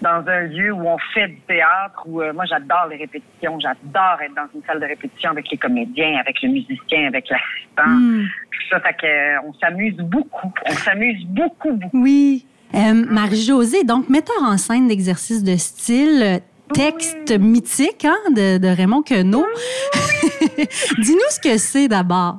dans 0.03 0.25
un 0.27 0.41
lieu 0.43 0.73
où 0.73 0.87
on 0.87 0.99
fait 1.15 1.29
du 1.29 1.41
théâtre, 1.43 2.03
où 2.07 2.21
euh, 2.21 2.33
moi, 2.33 2.45
j'adore 2.45 2.89
les 2.91 2.97
répétitions. 2.97 3.59
J'adore 3.61 4.21
être 4.21 4.35
dans 4.35 4.49
une 4.55 4.63
salle 4.67 4.81
de 4.81 4.87
répétition 4.87 5.31
avec 5.31 5.49
les 5.51 5.57
comédiens, 5.57 6.19
avec 6.19 6.43
le 6.43 6.49
musicien, 6.49 7.07
avec 7.07 7.29
l'assistant. 7.31 7.89
Hmm. 7.89 8.27
Tout 8.51 8.69
ça, 8.69 8.81
fait 8.81 8.95
que, 8.95 9.07
euh, 9.07 9.41
on 9.47 9.55
s'amuse 9.55 9.97
beaucoup. 9.97 10.53
On 10.67 10.73
s'amuse 10.73 11.25
beaucoup, 11.27 11.73
beaucoup. 11.73 12.03
Oui. 12.03 12.45
Euh, 12.75 12.95
Marie-Josée, 12.95 13.85
donc 13.85 14.09
metteur 14.09 14.43
en 14.43 14.57
scène 14.57 14.89
d'exercice 14.89 15.45
de 15.45 15.57
style, 15.57 16.41
texte 16.75 17.39
mythique 17.39 18.05
hein, 18.05 18.19
de, 18.31 18.59
de 18.59 18.69
Raymond 18.69 19.03
Queneau. 19.03 19.47
Dis-nous 20.99 21.31
ce 21.31 21.41
que 21.41 21.59
c'est 21.59 21.87
d'abord. 21.87 22.39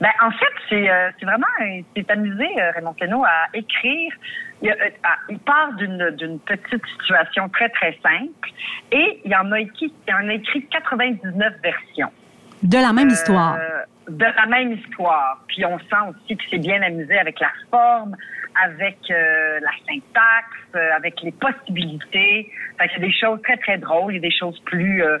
Ben, 0.00 0.10
en 0.22 0.30
fait, 0.32 0.46
c'est 0.68 0.90
euh, 0.90 1.10
vraiment, 1.22 1.46
il 1.60 1.84
s'est 1.96 2.10
amusé, 2.10 2.46
Raymond 2.74 2.94
Queneau, 2.94 3.24
à 3.24 3.48
écrire. 3.54 4.12
Il, 4.62 4.70
a- 4.70 4.74
euh, 4.74 4.90
à- 5.02 5.18
il 5.28 5.38
part 5.38 5.72
d'une 5.74 6.38
petite 6.40 6.84
situation 6.98 7.48
très, 7.48 7.68
très 7.70 7.98
simple 8.02 8.50
et 8.92 9.20
il 9.24 9.34
en 9.34 9.50
a 9.52 9.60
écrit, 9.60 9.92
il 10.06 10.14
en 10.14 10.28
a 10.28 10.34
écrit 10.34 10.64
99 10.66 11.54
versions. 11.62 12.10
De 12.62 12.76
la 12.76 12.92
même 12.92 13.08
Euh, 13.08 13.12
histoire. 13.12 13.58
De 14.08 14.24
la 14.24 14.46
même 14.46 14.72
histoire. 14.72 15.42
Puis 15.48 15.64
on 15.64 15.78
sent 15.78 15.96
aussi 16.10 16.36
qu'il 16.36 16.50
s'est 16.50 16.58
bien 16.58 16.82
amusé 16.82 17.18
avec 17.18 17.40
la 17.40 17.50
forme, 17.70 18.14
avec 18.62 18.98
euh, 19.10 19.60
la 19.60 19.70
syntaxe, 19.86 20.94
avec 20.96 21.22
les 21.22 21.32
possibilités. 21.32 22.50
Fait 22.78 22.88
qu'il 22.88 23.00
y 23.00 23.04
a 23.04 23.06
des 23.06 23.12
choses 23.14 23.40
très, 23.42 23.56
très 23.56 23.78
drôles, 23.78 24.12
il 24.12 24.16
y 24.16 24.18
a 24.18 24.28
des 24.28 24.36
choses 24.36 24.58
plus, 24.66 25.02
euh, 25.02 25.18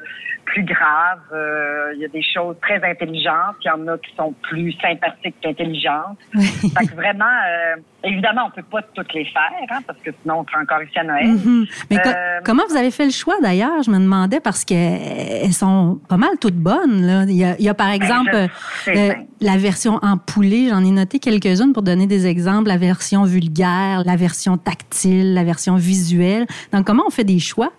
plus 0.52 0.64
graves, 0.64 1.20
euh, 1.32 1.92
il 1.94 2.00
y 2.00 2.04
a 2.04 2.08
des 2.08 2.22
choses 2.22 2.56
très 2.60 2.82
intelligentes, 2.84 3.56
il 3.64 3.68
y 3.68 3.70
en 3.70 3.86
a 3.86 3.96
qui 3.98 4.14
sont 4.16 4.34
plus 4.42 4.72
sympathiques 4.82 5.36
qu'intelligentes. 5.40 6.18
Fait 6.34 6.86
que 6.86 6.94
vraiment, 6.96 7.24
euh, 7.24 7.76
évidemment, 8.02 8.42
on 8.48 8.50
peut 8.50 8.62
pas 8.68 8.82
toutes 8.94 9.12
les 9.14 9.24
faire, 9.26 9.42
hein, 9.70 9.78
parce 9.86 9.98
que 10.00 10.10
sinon 10.22 10.40
on 10.40 10.44
serait 10.46 10.62
encore 10.62 10.82
ici 10.82 10.98
à 10.98 11.04
Noël. 11.04 11.28
Mhm. 11.28 11.66
Mais 11.90 11.96
co- 11.98 12.08
Euh, 12.08 12.40
comment 12.44 12.62
vous 12.68 12.76
avez 12.76 12.90
fait 12.90 13.04
le 13.04 13.10
choix 13.12 13.36
d'ailleurs? 13.40 13.82
Je 13.84 13.90
me 13.92 13.98
demandais 13.98 14.40
parce 14.40 14.64
qu'elles 14.64 15.52
sont 15.52 16.00
pas 16.08 16.16
mal 16.16 16.30
toutes 16.40 16.56
bonnes. 16.56 17.06
Là. 17.06 17.24
Il, 17.28 17.36
y 17.36 17.44
a, 17.44 17.54
il 17.58 17.64
y 17.64 17.68
a, 17.68 17.74
par 17.74 17.90
exemple 17.90 18.30
Ben, 18.32 18.48
euh, 18.88 19.08
simple. 19.08 19.20
la 19.40 19.56
version 19.56 19.98
en 20.02 20.16
poulet. 20.18 20.68
J'en 20.70 20.84
ai 20.84 20.90
noté 20.90 21.18
quelques-unes 21.20 21.72
pour 21.72 21.82
donner 21.82 22.06
des 22.08 22.26
exemples. 22.26 22.68
La 22.68 22.76
version 22.76 23.24
vulgaire, 23.24 24.02
la 24.04 24.16
version 24.16 24.56
tactile, 24.58 25.34
la 25.34 25.44
version 25.44 25.76
visuelle. 25.76 26.46
Donc, 26.72 26.86
comment 26.86 27.04
on 27.06 27.10
fait 27.10 27.24
des 27.24 27.38
choix? 27.38 27.70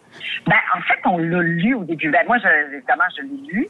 Ben, 0.48 0.56
en 0.76 0.82
fait, 0.82 1.00
on 1.06 1.18
l'a 1.18 1.42
lu 1.42 1.74
au 1.76 1.84
début. 1.84 2.10
Ben, 2.10 2.26
moi, 2.28 2.38
je, 2.40 2.76
évidemment, 2.76 3.04
je 3.18 3.22
l'ai 3.24 3.52
lu. 3.54 3.68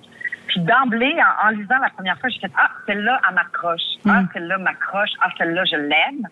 Puis 0.48 0.60
d'emblée, 0.62 1.16
en, 1.44 1.48
en 1.48 1.50
lisant 1.52 1.78
la 1.82 1.90
première 1.90 2.18
fois, 2.20 2.30
j'ai 2.30 2.40
fait 2.40 2.52
Ah, 2.58 2.70
celle-là, 2.86 3.22
elle 3.28 3.36
m'accroche. 3.36 3.82
Ah, 4.08 4.24
celle-là 4.34 4.58
m'accroche. 4.58 5.12
Ah, 5.22 5.30
celle-là, 5.38 5.64
je 5.66 5.76
l'aime. 5.78 6.28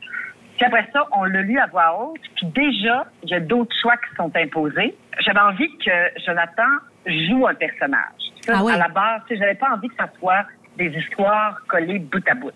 Puis 0.57 0.65
après 0.65 0.89
ça, 0.91 1.05
on 1.13 1.23
l'a 1.23 1.41
lu 1.41 1.57
à 1.57 1.67
voix 1.67 1.97
haute. 2.01 2.19
Puis 2.35 2.47
déjà, 2.47 3.05
il 3.23 3.29
y 3.29 3.33
a 3.35 3.39
d'autres 3.39 3.73
choix 3.81 3.95
qui 3.97 4.13
sont 4.17 4.31
imposés. 4.35 4.93
J'avais 5.21 5.39
envie 5.39 5.69
que 5.77 5.91
Jonathan 6.25 6.67
joue 7.05 7.47
un 7.47 7.53
personnage. 7.55 8.21
Ça, 8.41 8.55
Ah 8.57 8.63
oui. 8.63 8.73
À 8.73 8.77
la 8.77 8.89
base, 8.89 9.21
tu 9.27 9.33
sais, 9.35 9.39
j'avais 9.39 9.55
pas 9.55 9.69
envie 9.71 9.87
que 9.87 9.95
ça 9.95 10.09
soit 10.19 10.45
des 10.79 10.97
histoires 10.97 11.59
collées 11.67 11.99
bout 11.99 12.27
à 12.27 12.33
bout. 12.35 12.51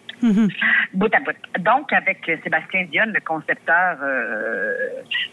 bout 0.94 1.13
à 1.13 1.20
bout. 1.20 1.36
Donc, 1.60 1.92
avec 1.94 2.20
Sébastien 2.44 2.86
Dionne, 2.86 3.12
le 3.13 3.20
concepteur 3.20 3.98
euh, 4.01 4.74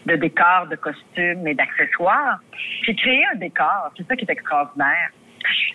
de 0.05 0.15
décors, 0.17 0.67
de 0.69 0.75
costumes 0.75 1.47
et 1.47 1.55
d'accessoires, 1.55 2.39
j'ai 2.83 2.93
créé 2.95 3.23
un 3.33 3.37
décor. 3.37 3.91
C'est 3.97 4.05
ça 4.07 4.15
qui 4.15 4.25
est 4.25 4.31
extraordinaire. 4.31 5.09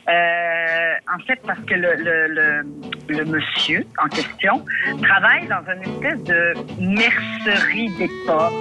Euh, 0.09 0.95
en 1.13 1.19
fait, 1.27 1.41
parce 1.45 1.59
que 1.61 1.75
le, 1.75 1.95
le, 1.97 2.27
le, 2.29 3.17
le 3.19 3.25
monsieur 3.25 3.85
en 3.99 4.09
question 4.09 4.65
travaille 5.03 5.49
dans 5.49 5.65
une 5.75 5.83
espèce 5.83 6.23
de 6.23 6.55
mercerie 6.81 7.91
d'époque. 7.99 8.53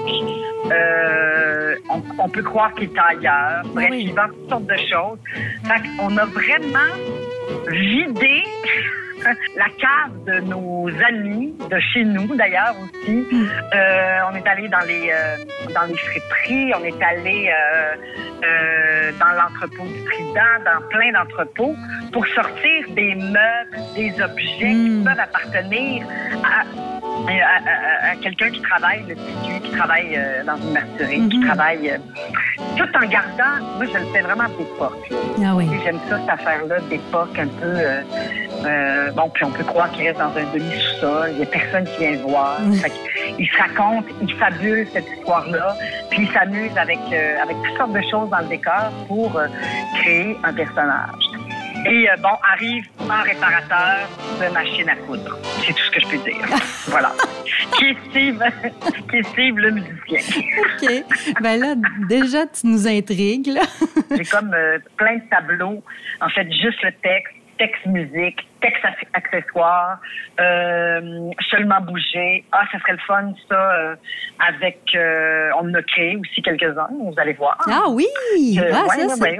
Euh, 0.72 1.76
on, 1.92 2.02
on 2.18 2.30
peut 2.30 2.42
croire 2.42 2.74
qu'il 2.74 2.90
est 2.90 3.00
ailleurs. 3.00 3.62
Bref, 3.76 3.90
oui. 3.92 4.06
il 4.08 4.16
vend 4.16 4.28
toutes 4.30 4.50
sortes 4.50 4.66
de 4.66 4.78
choses. 4.92 5.20
Fait 5.68 5.82
qu'on 5.98 6.18
a 6.18 6.26
vraiment 6.26 6.96
vidé 7.68 8.44
la 9.56 9.66
cave 9.80 10.24
de 10.26 10.40
nos 10.42 10.88
amis, 11.08 11.54
de 11.70 11.80
chez 11.80 12.04
nous 12.04 12.36
d'ailleurs 12.36 12.76
aussi. 12.80 13.26
Euh, 13.74 14.20
on 14.32 14.36
est 14.36 14.48
allé 14.48 14.68
dans 14.68 14.86
les 14.88 15.10
euh, 15.12 15.38
dans 15.74 15.84
les 15.84 15.98
friperies, 15.98 16.74
on 16.76 16.84
est 16.84 17.02
allé 17.04 17.50
euh, 17.50 17.96
euh, 18.44 19.12
dans 19.20 19.32
l'entrepôt 19.32 19.86
du 19.88 20.04
Trident, 20.06 20.64
dans 20.66 20.88
plein 20.90 21.12
d'entrepôts 21.12 21.76
pour 22.12 22.26
sortir 22.28 22.86
des 22.90 23.16
meubles, 23.16 23.80
des 23.96 24.14
objets 24.22 24.74
qui 24.74 24.96
Mm. 24.96 25.04
peuvent 25.04 25.20
appartenir 25.20 26.06
à, 26.44 26.64
à, 27.28 28.10
à- 28.10 28.12
à 28.12 28.16
quelqu'un 28.16 28.50
qui 28.52 28.62
travaille 28.62 29.04
le 29.08 29.16
tissu, 29.16 29.60
qui 29.64 29.72
travaille 29.72 30.16
euh, 30.16 30.44
dans 30.44 30.58
une 30.58 30.72
mercerie, 30.72 31.30
qui 31.30 31.38
Mhm. 31.38 31.46
travaille 31.46 31.90
euh, 31.90 31.98
tout 32.78 32.90
en 32.96 33.08
gardant. 33.08 33.66
Moi, 33.78 33.86
je 33.92 33.98
le 33.98 34.06
fais 34.14 34.22
vraiment 34.22 34.48
d'époque. 34.58 35.10
Ah 35.44 35.56
oui. 35.56 35.70
J'aime 35.84 36.00
ça, 36.10 36.20
cette 36.20 36.30
affaire-là 36.30 36.78
d'époque 36.90 37.38
un 37.38 37.48
peu. 37.48 37.66
euh, 37.66 38.02
euh, 38.66 39.12
bon, 39.12 39.30
puis 39.30 39.44
on 39.46 39.52
peut 39.52 39.64
croire 39.64 39.92
qu'il 39.92 40.08
reste 40.08 40.18
dans 40.20 40.36
un 40.36 40.44
demi-sous-sol. 40.54 41.30
Il 41.32 41.38
n'y 41.38 41.44
a 41.44 41.46
personne 41.46 41.86
qui 41.86 42.00
vient 42.00 42.12
le 42.12 42.18
voir. 42.20 42.58
Fait 42.82 42.92
il 43.38 43.48
se 43.48 43.58
raconte, 43.58 44.06
il 44.22 44.34
fabule 44.36 44.88
cette 44.94 45.08
histoire-là, 45.18 45.76
puis 46.10 46.22
il 46.24 46.30
s'amuse 46.32 46.76
avec, 46.78 47.00
euh, 47.12 47.42
avec 47.44 47.58
toutes 47.64 47.78
sortes 47.78 47.92
de 47.94 48.02
choses 48.10 48.30
dans 48.30 48.40
le 48.40 48.46
décor 48.48 48.92
pour 49.08 49.36
euh, 49.38 49.48
créer 49.96 50.38
un 50.44 50.54
personnage. 50.54 51.26
Et 51.86 52.10
euh, 52.10 52.16
bon, 52.18 52.30
arrive 52.52 52.86
un 53.10 53.22
réparateur 53.22 54.10
de 54.42 54.52
machine 54.52 54.90
à 54.90 54.96
coudre. 54.96 55.38
C'est 55.62 55.74
tout 55.74 55.84
ce 55.84 55.92
que 55.92 56.02
je 56.02 56.08
peux 56.08 56.18
dire. 56.18 56.44
voilà. 56.88 57.14
Qui 57.78 57.86
est 57.86 57.98
Steve, 58.10 58.44
qui 59.10 59.18
est 59.18 59.24
Steve 59.24 59.58
le 59.58 59.72
musicien. 59.72 60.20
OK. 60.82 61.42
Ben 61.42 61.60
là, 61.60 61.76
déjà, 62.10 62.48
tu 62.48 62.66
nous 62.68 62.88
intrigues. 62.88 63.52
J'ai 64.12 64.26
comme 64.26 64.52
euh, 64.54 64.80
plein 64.98 65.18
de 65.18 65.30
tableaux. 65.30 65.84
En 66.22 66.30
fait, 66.30 66.52
juste 66.52 66.82
le 66.82 66.92
texte, 67.04 67.36
texte 67.58 67.86
musique, 67.86 68.38
texte 68.62 68.84
ac- 68.84 69.08
accessoire, 69.14 70.00
euh, 70.40 71.30
seulement 71.50 71.80
bouger. 71.82 72.44
Ah, 72.52 72.64
ça 72.72 72.80
serait 72.80 72.94
le 72.94 73.00
fun, 73.08 73.34
ça, 73.50 73.56
euh, 73.74 73.96
avec... 74.48 74.80
euh, 74.96 75.50
on 75.60 75.70
en 75.70 75.74
a 75.76 75.82
créé 75.84 76.18
aussi 76.18 76.42
quelques-uns, 76.42 76.88
vous 76.92 77.14
allez 77.18 77.34
voir. 77.34 77.58
Ah 77.70 77.84
oui! 77.90 78.06
Euh, 78.60 78.72
Ah, 78.74 78.84
ouais, 78.84 78.90
ça, 78.90 79.08
ouais, 79.08 79.10
c'est- 79.16 79.40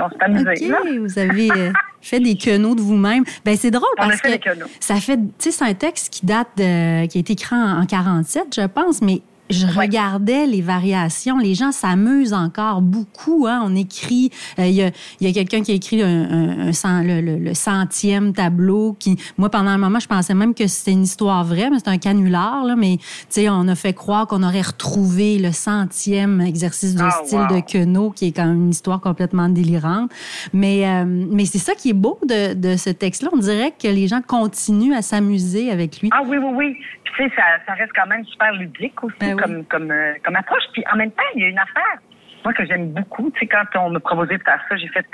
on, 0.00 0.10
s'est 0.10 0.16
amusé, 0.20 0.68
là. 0.68 0.78
OK, 0.82 0.88
vous 0.98 1.18
avez 1.18 1.48
fait 2.00 2.20
des 2.20 2.36
quenaux 2.36 2.74
de 2.74 2.80
vous-même. 2.80 3.24
Ben 3.44 3.56
c'est 3.56 3.70
drôle 3.70 3.88
On 3.98 4.04
a 4.04 4.08
parce 4.08 4.20
fait 4.20 4.32
des 4.32 4.38
que 4.38 4.50
quenaux. 4.50 4.66
ça 4.80 4.96
fait, 4.96 5.16
tu 5.16 5.22
sais, 5.38 5.50
c'est 5.50 5.64
un 5.64 5.74
texte 5.74 6.12
qui 6.12 6.24
date 6.26 6.48
de, 6.56 7.06
qui 7.06 7.18
a 7.18 7.20
été 7.20 7.32
écrit 7.34 7.56
en, 7.56 7.82
en 7.82 7.86
47, 7.86 8.54
je 8.60 8.66
pense, 8.66 9.02
mais 9.02 9.20
je 9.50 9.66
regardais 9.66 10.46
les 10.46 10.60
variations. 10.62 11.38
Les 11.38 11.54
gens 11.54 11.72
s'amusent 11.72 12.32
encore 12.32 12.82
beaucoup. 12.82 13.46
Hein. 13.48 13.60
On 13.64 13.74
écrit. 13.76 14.30
euh, 14.58 14.66
Il 14.66 14.74
y 14.74 14.82
a, 14.82 14.90
y 15.20 15.26
a 15.26 15.32
quelqu'un 15.32 15.62
qui 15.62 15.72
a 15.72 15.74
écrit 15.74 16.02
un, 16.02 16.08
un- 16.30 16.68
un 16.68 16.72
cent- 16.72 17.02
le, 17.02 17.20
le- 17.20 17.38
le 17.38 17.54
centième 17.54 18.32
tableau. 18.32 18.96
Qui, 18.98 19.16
moi, 19.36 19.50
pendant 19.50 19.70
un 19.70 19.78
moment, 19.78 20.00
je 20.00 20.06
pensais 20.08 20.34
même 20.34 20.54
que 20.54 20.66
c'était 20.66 20.92
une 20.92 21.02
histoire 21.04 21.44
vraie, 21.44 21.70
mais 21.70 21.78
c'est 21.78 21.88
un 21.88 21.98
canular. 21.98 22.64
Là, 22.64 22.76
mais 22.76 22.96
tu 22.98 23.04
sais, 23.30 23.48
on 23.48 23.66
a 23.68 23.74
fait 23.74 23.92
croire 23.92 24.26
qu'on 24.26 24.42
aurait 24.42 24.62
retrouvé 24.62 25.38
le 25.38 25.52
centième 25.52 26.40
exercice 26.40 26.94
de 26.94 27.02
Ah, 27.02 27.10
style 27.24 27.38
wow. 27.38 27.56
de 27.56 27.60
Queneau, 27.60 28.10
qui 28.10 28.26
est 28.28 28.32
quand 28.32 28.46
même 28.46 28.64
une 28.64 28.70
histoire 28.70 29.00
complètement 29.00 29.48
délirante. 29.48 30.10
Mais, 30.52 30.86
euh, 30.86 31.04
mais 31.06 31.44
c'est 31.44 31.58
ça 31.58 31.74
qui 31.74 31.90
est 31.90 31.94
beau 31.94 32.18
de, 32.26 32.54
de 32.54 32.76
ce 32.76 32.90
texte-là. 32.90 33.30
On 33.32 33.38
dirait 33.38 33.72
que 33.80 33.88
les 33.88 34.08
gens 34.08 34.20
continuent 34.26 34.94
à 34.94 35.02
s'amuser 35.02 35.70
avec 35.70 36.00
lui. 36.00 36.10
Ah 36.12 36.22
oui, 36.26 36.36
oui, 36.38 36.50
oui. 36.54 36.76
Puis, 37.04 37.12
tu 37.16 37.24
sais, 37.30 37.34
ça, 37.36 37.42
ça 37.66 37.72
reste 37.74 37.92
quand 37.94 38.06
même 38.06 38.24
super 38.26 38.52
ludique 38.52 39.02
aussi 39.02 39.14
Ben. 39.20 39.37
Comme, 39.38 39.64
comme, 39.66 39.90
euh, 39.90 40.14
comme 40.24 40.36
approche. 40.36 40.64
Puis 40.72 40.84
en 40.92 40.96
même 40.96 41.10
temps, 41.12 41.22
il 41.34 41.42
y 41.42 41.44
a 41.44 41.48
une 41.48 41.58
affaire, 41.58 41.98
moi, 42.44 42.52
que 42.52 42.64
j'aime 42.66 42.92
beaucoup. 42.92 43.30
Tu 43.32 43.40
sais, 43.40 43.46
quand 43.46 43.64
on 43.76 43.90
me 43.90 43.98
proposait 43.98 44.38
de 44.38 44.42
faire 44.42 44.60
ça, 44.68 44.76
j'ai 44.76 44.88
fait... 44.88 45.06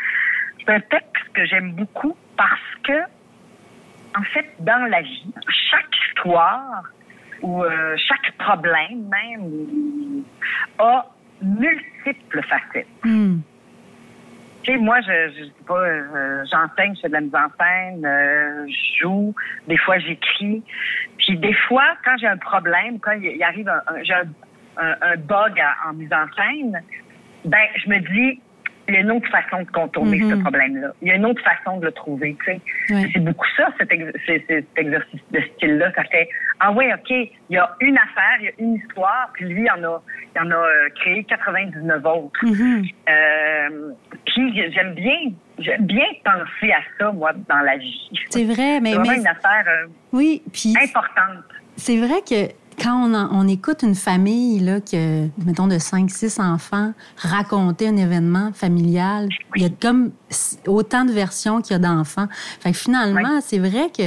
C'est 0.66 0.72
un 0.72 0.80
texte 0.80 1.28
que 1.34 1.44
j'aime 1.44 1.72
beaucoup 1.72 2.16
parce 2.36 2.60
que, 2.84 2.98
en 4.18 4.22
fait, 4.32 4.46
dans 4.60 4.88
la 4.88 5.02
vie, 5.02 5.32
chaque 5.70 5.90
histoire 6.08 6.84
ou 7.42 7.62
euh, 7.62 7.96
chaque 7.98 8.36
problème 8.38 9.08
même 9.10 10.24
a 10.78 11.06
multiples 11.42 12.42
facettes. 12.42 12.86
Hmm. 13.02 13.40
Tu 14.64 14.72
sais, 14.72 14.78
moi, 14.78 15.00
je, 15.02 15.30
je 15.38 15.64
pas, 15.66 15.78
euh, 15.78 16.44
j'enseigne, 16.50 16.94
je 16.96 17.02
fais 17.02 17.08
de 17.08 17.12
la 17.12 17.20
mise 17.20 17.34
en 17.34 17.48
scène, 17.58 18.04
euh, 18.04 18.66
je 18.66 18.98
joue, 19.02 19.34
des 19.68 19.76
fois 19.76 19.98
j'écris. 19.98 20.62
Puis 21.18 21.36
des 21.38 21.52
fois, 21.68 21.84
quand 22.04 22.16
j'ai 22.18 22.26
un 22.26 22.38
problème, 22.38 22.98
quand 22.98 23.12
il 23.12 23.42
arrive 23.42 23.68
un, 23.68 23.82
un- 24.76 25.16
bug 25.16 25.62
en 25.86 25.92
mise 25.92 26.12
en 26.12 26.26
scène, 26.34 26.82
ben, 27.44 27.66
je 27.76 27.88
me 27.90 27.98
dis, 28.00 28.40
il 28.88 28.94
y 28.94 28.96
a 28.98 29.00
une 29.00 29.10
autre 29.12 29.28
façon 29.30 29.62
de 29.62 29.70
contourner 29.70 30.20
ce 30.20 30.34
Mhm. 30.34 30.42
problème-là. 30.42 30.88
Il 31.02 31.08
y 31.08 31.10
a 31.12 31.14
une 31.14 31.26
autre 31.26 31.42
façon 31.42 31.78
de 31.78 31.86
le 31.86 31.92
trouver, 31.92 32.36
tu 32.44 32.52
sais. 32.52 32.60
C'est 33.12 33.20
beaucoup 33.20 33.46
ça, 33.56 33.68
cet, 33.78 33.90
ex- 33.92 34.12
c'est- 34.26 34.44
cet 34.46 34.66
exercice 34.76 35.20
de 35.32 35.40
style-là. 35.40 35.90
Ça 35.96 36.04
fait, 36.04 36.28
ah 36.60 36.70
ouais, 36.72 36.92
OK, 36.92 37.10
il 37.10 37.30
y 37.50 37.56
a 37.56 37.74
une 37.80 37.96
affaire, 37.96 38.36
il 38.40 38.44
y 38.44 38.48
a 38.48 38.52
une 38.58 38.74
histoire, 38.74 39.30
puis 39.32 39.46
lui, 39.46 39.62
il 39.64 39.70
en 39.70 39.82
a, 39.88 40.02
il 40.36 40.40
en 40.42 40.50
a 40.50 40.54
euh, 40.54 40.88
créé 40.96 41.24
99 41.24 42.04
autres. 42.04 42.44
Mhm. 42.44 42.84
Euh, 43.08 43.90
puis 44.26 44.52
j'aime 44.72 44.94
bien, 44.94 45.18
j'aime 45.58 45.86
bien 45.86 46.06
penser 46.24 46.72
à 46.72 46.80
ça, 46.98 47.12
moi, 47.12 47.32
dans 47.48 47.60
la 47.60 47.76
vie. 47.76 48.10
C'est 48.30 48.44
vrai, 48.44 48.80
mais, 48.80 48.90
C'est 48.90 48.96
vraiment 48.98 49.12
mais- 49.12 49.18
une 49.20 49.26
affaire 49.26 49.64
euh, 49.66 49.86
oui, 50.12 50.42
puis 50.52 50.74
importante. 50.82 51.44
c'est 51.76 51.96
vrai 51.98 52.20
que 52.28 52.52
quand 52.82 53.08
on, 53.08 53.14
en- 53.14 53.28
on 53.32 53.48
écoute 53.48 53.82
une 53.82 53.94
famille, 53.94 54.60
là, 54.60 54.80
que, 54.80 55.26
mettons, 55.44 55.66
de 55.66 55.76
5-6 55.76 56.40
enfants 56.40 56.92
raconter 57.18 57.88
un 57.88 57.96
événement 57.96 58.52
familial, 58.52 59.28
il 59.56 59.62
y 59.62 59.66
a 59.66 59.68
comme 59.68 60.12
autant 60.66 61.04
de 61.04 61.12
versions 61.12 61.60
qu'il 61.60 61.72
y 61.72 61.76
a 61.76 61.78
d'enfants. 61.78 62.26
Fait 62.60 62.72
que 62.72 62.76
finalement, 62.78 63.40
c'est 63.40 63.58
vrai 63.58 63.90
que 63.96 64.02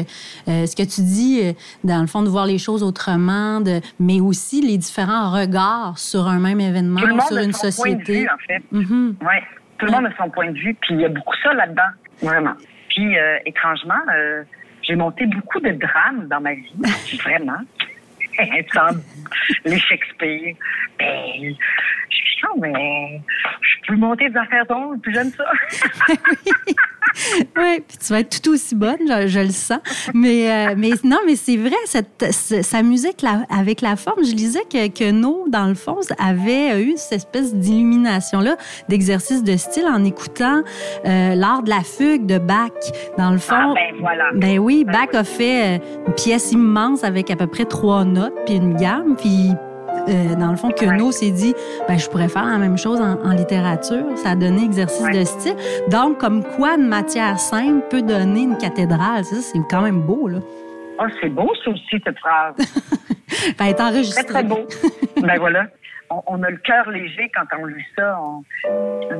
euh, 0.49 0.65
ce 0.65 0.75
que 0.75 0.83
tu 0.83 1.01
dis, 1.01 1.41
euh, 1.43 1.53
dans 1.83 2.01
le 2.01 2.07
fond, 2.07 2.21
de 2.23 2.29
voir 2.29 2.45
les 2.45 2.57
choses 2.57 2.83
autrement, 2.83 3.61
de, 3.61 3.81
mais 3.99 4.19
aussi 4.19 4.61
les 4.61 4.77
différents 4.77 5.31
regards 5.31 5.97
sur 5.97 6.27
un 6.27 6.39
même 6.39 6.59
événement, 6.59 6.99
Tout 6.99 7.07
le 7.07 7.13
monde 7.13 7.21
sur 7.27 7.37
a 7.37 7.43
une 7.43 7.53
son 7.53 7.59
point 7.81 7.91
de 7.93 7.99
société. 7.99 8.21
vue, 8.21 8.27
en 8.29 8.37
fait. 8.47 9.25
Ouais, 9.25 9.43
tout 9.77 9.85
le 9.85 9.91
monde 9.91 10.05
a 10.05 10.09
son 10.23 10.29
point 10.29 10.51
de 10.51 10.57
vue, 10.57 10.75
puis 10.81 10.95
il 10.95 11.01
y 11.01 11.05
a 11.05 11.09
beaucoup 11.09 11.35
ça 11.43 11.53
là-dedans, 11.53 11.89
vraiment. 12.21 12.53
Puis 12.89 13.17
euh, 13.17 13.37
étrangement, 13.45 13.93
j'ai 14.81 14.95
monté 14.95 15.25
beaucoup 15.27 15.59
de 15.59 15.71
drames 15.71 16.27
dans 16.29 16.41
ma 16.41 16.53
vie, 16.55 16.73
vraiment. 17.23 17.59
Les 19.65 19.79
Shakespeare. 19.79 20.55
Ben, 20.99 21.55
je 22.09 22.15
suis 22.15 22.37
mais 22.59 23.21
je 23.61 23.87
peux 23.87 23.95
monter 23.95 24.29
des 24.29 24.37
affaires 24.37 24.65
drôles, 24.65 24.99
puis 24.99 25.13
j'aime 25.13 25.31
ça. 25.31 25.51
Oui, 27.57 27.81
puis 27.87 27.97
tu 27.97 28.13
vas 28.13 28.19
être 28.19 28.41
tout 28.41 28.51
aussi 28.51 28.75
bonne, 28.75 28.97
je, 29.07 29.27
je 29.27 29.39
le 29.39 29.49
sens. 29.49 29.79
Mais, 30.13 30.51
euh, 30.51 30.75
mais 30.77 30.91
non, 31.03 31.17
mais 31.25 31.35
c'est 31.35 31.57
vrai, 31.57 31.75
cette, 31.85 32.25
ce- 32.31 32.61
sa 32.61 32.83
musique 32.83 33.23
avec 33.49 33.81
la 33.81 33.95
forme, 33.95 34.23
je 34.23 34.33
lisais 34.35 34.63
que, 34.71 34.87
que 34.87 35.11
No, 35.11 35.45
dans 35.47 35.65
le 35.67 35.75
fond, 35.75 35.97
avait 36.19 36.81
eu 36.83 36.93
cette 36.97 37.13
espèce 37.13 37.53
d'illumination-là, 37.55 38.55
d'exercice 38.89 39.43
de 39.43 39.57
style 39.57 39.85
en 39.87 40.03
écoutant 40.03 40.61
euh, 41.05 41.35
l'art 41.35 41.63
de 41.63 41.69
la 41.69 41.81
fugue 41.81 42.25
de 42.25 42.37
Bach. 42.37 42.71
Dans 43.17 43.31
le 43.31 43.37
fond, 43.37 43.55
Ah, 43.57 43.73
ben 43.75 43.99
voilà. 43.99 44.25
ben 44.35 44.59
oui, 44.59 44.83
Ben 44.85 44.93
Bach 44.93 45.09
oui. 45.13 45.17
a 45.19 45.23
fait 45.23 45.77
euh, 45.77 45.79
une 46.07 46.13
pièce 46.13 46.51
immense 46.51 47.03
avec 47.03 47.31
à 47.31 47.35
peu 47.35 47.47
près 47.47 47.65
trois 47.65 48.03
notes 48.05 48.33
puis 48.45 48.55
une 48.55 48.75
gamme, 48.75 49.15
puis 49.17 49.51
euh, 50.09 50.35
dans 50.35 50.51
le 50.51 50.57
fond, 50.57 50.69
que 50.71 50.85
Ouais. 50.85 51.11
S'est 51.11 51.31
dit, 51.31 51.53
ben, 51.87 51.97
je 51.97 52.07
pourrais 52.09 52.27
faire 52.27 52.45
la 52.45 52.57
même 52.57 52.77
chose 52.77 52.99
en, 52.99 53.17
en 53.23 53.31
littérature. 53.31 54.03
Ça 54.15 54.31
a 54.31 54.35
donné 54.35 54.63
exercice 54.63 55.01
Ouais. 55.01 55.19
de 55.19 55.23
style. 55.25 55.55
Donc, 55.89 56.17
comme 56.17 56.43
quoi 56.43 56.75
une 56.75 56.87
matière 56.87 57.39
simple 57.39 57.83
peut 57.89 58.01
donner 58.01 58.41
une 58.41 58.57
cathédrale. 58.57 59.23
Ça, 59.25 59.37
c'est 59.41 59.59
quand 59.69 59.81
même 59.81 60.01
beau, 60.01 60.27
là. 60.27 60.39
Oh, 60.99 61.03
c'est 61.21 61.29
beau, 61.29 61.49
ça 61.63 61.71
aussi, 61.71 62.01
cette 62.03 62.17
phrase. 62.19 62.55
Ben, 63.59 63.65
elle 63.65 63.67
est 63.69 63.81
enregistrée. 63.81 64.23
Très, 64.23 64.33
très 64.33 64.43
beau. 64.43 64.59
ben 65.21 65.37
voilà. 65.37 65.65
On, 66.09 66.21
on 66.27 66.43
a 66.43 66.49
le 66.49 66.57
cœur 66.57 66.89
léger 66.89 67.29
quand 67.35 67.43
on 67.61 67.65
lit 67.65 67.83
ça, 67.97 68.17
on- 68.23 68.43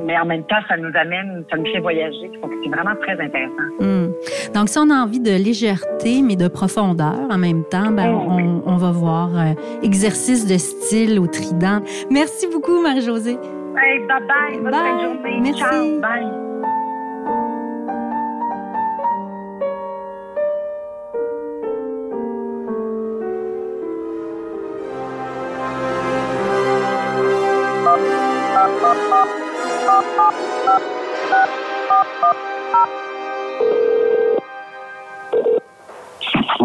mais 0.06 0.18
en 0.18 0.24
même 0.24 0.44
temps, 0.44 0.56
ça 0.68 0.76
nous 0.76 0.90
amène, 0.94 1.44
ça 1.50 1.56
nous 1.56 1.66
fait 1.66 1.80
voyager. 1.80 2.28
Donc, 2.42 2.50
c'est 2.62 2.70
vraiment 2.70 2.96
très 2.96 3.12
intéressant. 3.20 3.68
Hmm. 3.80 4.08
Donc, 4.54 4.68
si 4.68 4.78
on 4.78 4.88
a 4.90 4.94
envie 4.94 5.20
de 5.20 5.30
légèreté, 5.32 6.22
mais 6.22 6.36
de 6.36 6.48
profondeur 6.48 7.14
en 7.30 7.38
même 7.38 7.64
temps, 7.64 7.90
ben, 7.90 8.14
Oh, 8.14 8.32
oui. 8.36 8.44
on, 8.66 8.76
va 8.76 8.90
voir 8.90 9.28
euh, 9.36 9.52
exercice 9.82 10.46
de 10.46 10.56
style 10.56 11.18
au 11.18 11.26
trident. 11.26 11.80
Merci 12.10 12.46
beaucoup, 12.50 12.80
Marie-Josée. 12.80 13.36
Hey, 13.76 13.98
bye 14.06 14.20
bye. 14.26 14.58
Bonne 14.62 14.70
Bye. 14.70 15.00
journée. 15.04 15.40
Merci. 15.40 15.60
Ciao. 15.60 16.00
Bye. 16.00 16.47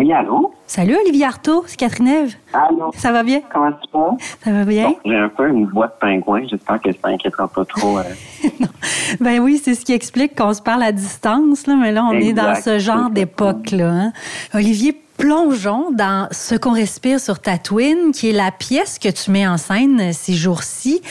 Oui, 0.04 0.12
allô? 0.12 0.54
Salut, 0.68 0.98
Olivier 1.02 1.24
Artaud, 1.28 1.64
c'est 1.66 1.78
Catherine 1.78 2.10
Eve. 2.10 2.36
Allô? 2.52 2.92
Ça 2.98 3.14
va 3.14 3.24
bien? 3.24 3.40
Comment 3.54 3.72
tu 3.72 3.88
vas? 3.94 4.18
Ça 4.44 4.52
va 4.52 4.66
bien? 4.66 4.90
Bon, 4.90 4.98
j'ai 5.06 5.16
un 5.16 5.30
peu 5.30 5.48
une 5.48 5.66
voix 5.68 5.88
de 5.88 5.94
pingouin. 5.98 6.42
J'espère 6.52 6.82
que 6.82 6.92
ça 6.92 7.10
n'inquiétera 7.10 7.48
pas 7.48 7.64
trop. 7.64 8.00
euh. 8.00 8.04
Ben 9.22 9.40
oui, 9.40 9.62
c'est 9.64 9.76
ce 9.76 9.86
qui 9.86 9.94
explique 9.94 10.36
qu'on 10.36 10.54
se 10.54 10.62
parle 10.62 10.84
à 10.84 10.92
distance, 10.92 11.68
là, 11.68 11.76
mais 11.80 11.94
là, 11.94 12.04
on 12.04 12.20
est 12.20 12.34
dans 12.34 12.54
ce 12.56 12.80
genre 12.80 13.12
d'époque-là. 13.12 13.88
hein. 13.92 14.14
Olivier, 14.54 14.92
plongeons 15.18 15.92
dans 15.94 16.28
Ce 16.32 16.56
qu'on 16.56 16.74
respire 16.74 17.22
sur 17.22 17.40
Tatooine, 17.40 18.12
qui 18.12 18.32
est 18.32 18.34
la 18.34 18.52
pièce 18.52 19.00
que 19.00 19.08
tu 19.08 19.32
mets 19.32 19.48
en 19.48 19.56
scène 19.56 20.12
ces 20.12 20.34
jours-ci, 20.34 21.02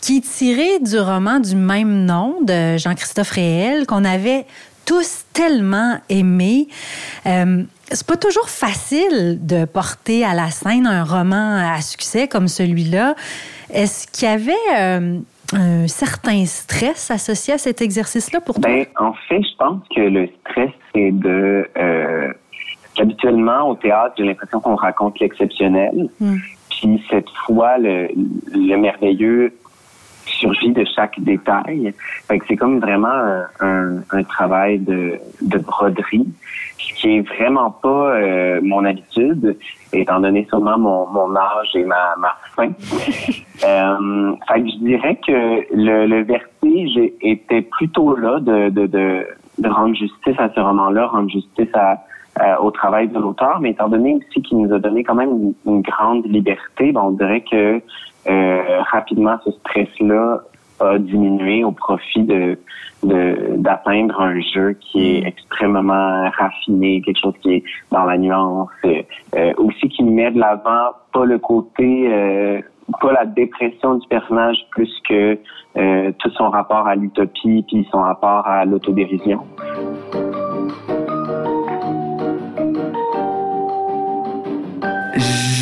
qui 0.00 0.16
est 0.16 0.20
tirée 0.28 0.80
du 0.80 0.98
roman 0.98 1.38
du 1.38 1.54
même 1.54 2.06
nom 2.06 2.38
de 2.42 2.76
Jean-Christophe 2.76 3.30
Réel, 3.30 3.86
qu'on 3.86 4.04
avait 4.04 4.46
tous 4.84 5.26
tellement 5.32 5.98
aimé. 6.08 6.66
Euh, 7.26 7.62
c'est 7.94 8.06
pas 8.06 8.16
toujours 8.16 8.48
facile 8.48 9.38
de 9.46 9.64
porter 9.64 10.24
à 10.24 10.34
la 10.34 10.50
scène 10.50 10.86
un 10.86 11.04
roman 11.04 11.56
à 11.56 11.80
succès 11.80 12.28
comme 12.28 12.48
celui-là. 12.48 13.14
Est-ce 13.72 14.06
qu'il 14.06 14.28
y 14.28 14.30
avait 14.30 14.52
euh, 14.76 15.18
un 15.54 15.88
certain 15.88 16.44
stress 16.46 17.10
associé 17.10 17.54
à 17.54 17.58
cet 17.58 17.82
exercice-là 17.82 18.40
pour 18.40 18.60
toi? 18.60 18.70
Ben, 18.70 18.86
en 18.98 19.12
fait, 19.28 19.42
je 19.42 19.56
pense 19.58 19.82
que 19.94 20.00
le 20.00 20.28
stress, 20.40 20.70
c'est 20.94 21.10
de... 21.12 21.68
Euh, 21.76 22.32
qu'habituellement, 22.94 23.68
au 23.68 23.74
théâtre, 23.74 24.14
j'ai 24.18 24.24
l'impression 24.24 24.60
qu'on 24.60 24.76
raconte 24.76 25.18
l'exceptionnel. 25.20 26.08
Mm. 26.20 26.36
Puis 26.70 27.04
cette 27.10 27.30
fois, 27.46 27.78
le, 27.78 28.08
le 28.52 28.76
merveilleux 28.76 29.54
surgit 30.26 30.72
de 30.72 30.84
chaque 30.84 31.18
détail. 31.20 31.92
Fait 32.28 32.38
que 32.38 32.44
c'est 32.48 32.56
comme 32.56 32.80
vraiment 32.80 33.08
un, 33.08 33.46
un, 33.60 33.96
un 34.10 34.22
travail 34.24 34.78
de, 34.78 35.18
de 35.40 35.58
broderie, 35.58 36.28
ce 36.78 36.94
qui 36.94 37.16
est 37.16 37.20
vraiment 37.36 37.70
pas 37.70 38.14
euh, 38.16 38.60
mon 38.62 38.84
habitude, 38.84 39.56
étant 39.92 40.20
donné 40.20 40.46
sûrement 40.48 40.78
mon, 40.78 41.06
mon 41.06 41.36
âge 41.36 41.70
et 41.74 41.84
ma, 41.84 42.14
ma 42.18 42.36
faim. 42.56 42.72
euh, 43.64 44.32
fait 44.48 44.62
que 44.62 44.68
je 44.68 44.84
dirais 44.84 45.18
que 45.26 45.74
le, 45.74 46.06
le 46.06 46.22
vertige 46.22 47.12
était 47.20 47.62
plutôt 47.62 48.16
là 48.16 48.40
de, 48.40 48.70
de, 48.70 48.86
de, 48.86 49.26
de 49.58 49.68
rendre 49.68 49.94
justice 49.94 50.36
à 50.38 50.50
ce 50.54 50.60
roman-là, 50.60 51.06
rendre 51.06 51.30
justice 51.30 51.74
à, 51.74 52.04
euh, 52.40 52.56
au 52.60 52.70
travail 52.70 53.08
de 53.08 53.18
l'auteur, 53.18 53.58
mais 53.60 53.70
étant 53.70 53.88
donné 53.88 54.14
aussi 54.14 54.42
qu'il 54.42 54.58
nous 54.58 54.72
a 54.72 54.78
donné 54.78 55.04
quand 55.04 55.14
même 55.14 55.30
une, 55.30 55.54
une 55.66 55.82
grande 55.82 56.24
liberté, 56.26 56.92
ben, 56.92 57.02
on 57.04 57.10
dirait 57.10 57.42
que 57.42 57.80
euh, 58.28 58.80
rapidement 58.90 59.36
ce 59.44 59.50
stress-là 59.50 60.40
a 60.80 60.98
diminué 60.98 61.64
au 61.64 61.72
profit 61.72 62.22
de 62.22 62.58
de- 63.04 63.56
d'atteindre 63.56 64.20
un 64.20 64.40
jeu 64.40 64.76
qui 64.80 65.16
est 65.16 65.26
extrêmement 65.26 66.30
raffiné, 66.38 67.02
quelque 67.02 67.18
chose 67.20 67.34
qui 67.42 67.54
est 67.54 67.64
dans 67.90 68.04
la 68.04 68.16
nuance, 68.16 68.68
euh, 68.84 69.02
euh, 69.36 69.52
aussi 69.58 69.88
qui 69.88 70.04
met 70.04 70.30
de 70.30 70.38
l'avant 70.38 70.92
pas 71.12 71.24
le 71.24 71.38
côté, 71.40 72.08
euh, 72.12 72.60
pas 73.00 73.12
la 73.12 73.26
dépression 73.26 73.96
du 73.96 74.06
personnage 74.06 74.56
plus 74.70 74.90
que 75.08 75.36
euh, 75.76 76.12
tout 76.20 76.30
son 76.30 76.48
rapport 76.50 76.86
à 76.86 76.94
l'utopie 76.94 77.64
puis 77.66 77.86
son 77.90 77.98
rapport 78.02 78.46
à 78.46 78.64
l'autodérision. 78.64 79.40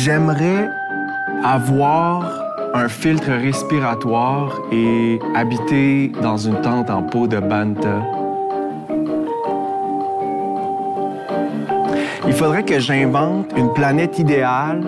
J'aimerais 0.03 0.67
avoir 1.43 2.27
un 2.73 2.87
filtre 2.87 3.29
respiratoire 3.33 4.51
et 4.71 5.19
habiter 5.35 6.11
dans 6.23 6.37
une 6.37 6.59
tente 6.61 6.89
en 6.89 7.03
peau 7.03 7.27
de 7.27 7.37
banta. 7.37 8.01
Il 12.25 12.33
faudrait 12.33 12.63
que 12.63 12.79
j'invente 12.79 13.51
une 13.55 13.71
planète 13.73 14.17
idéale 14.17 14.81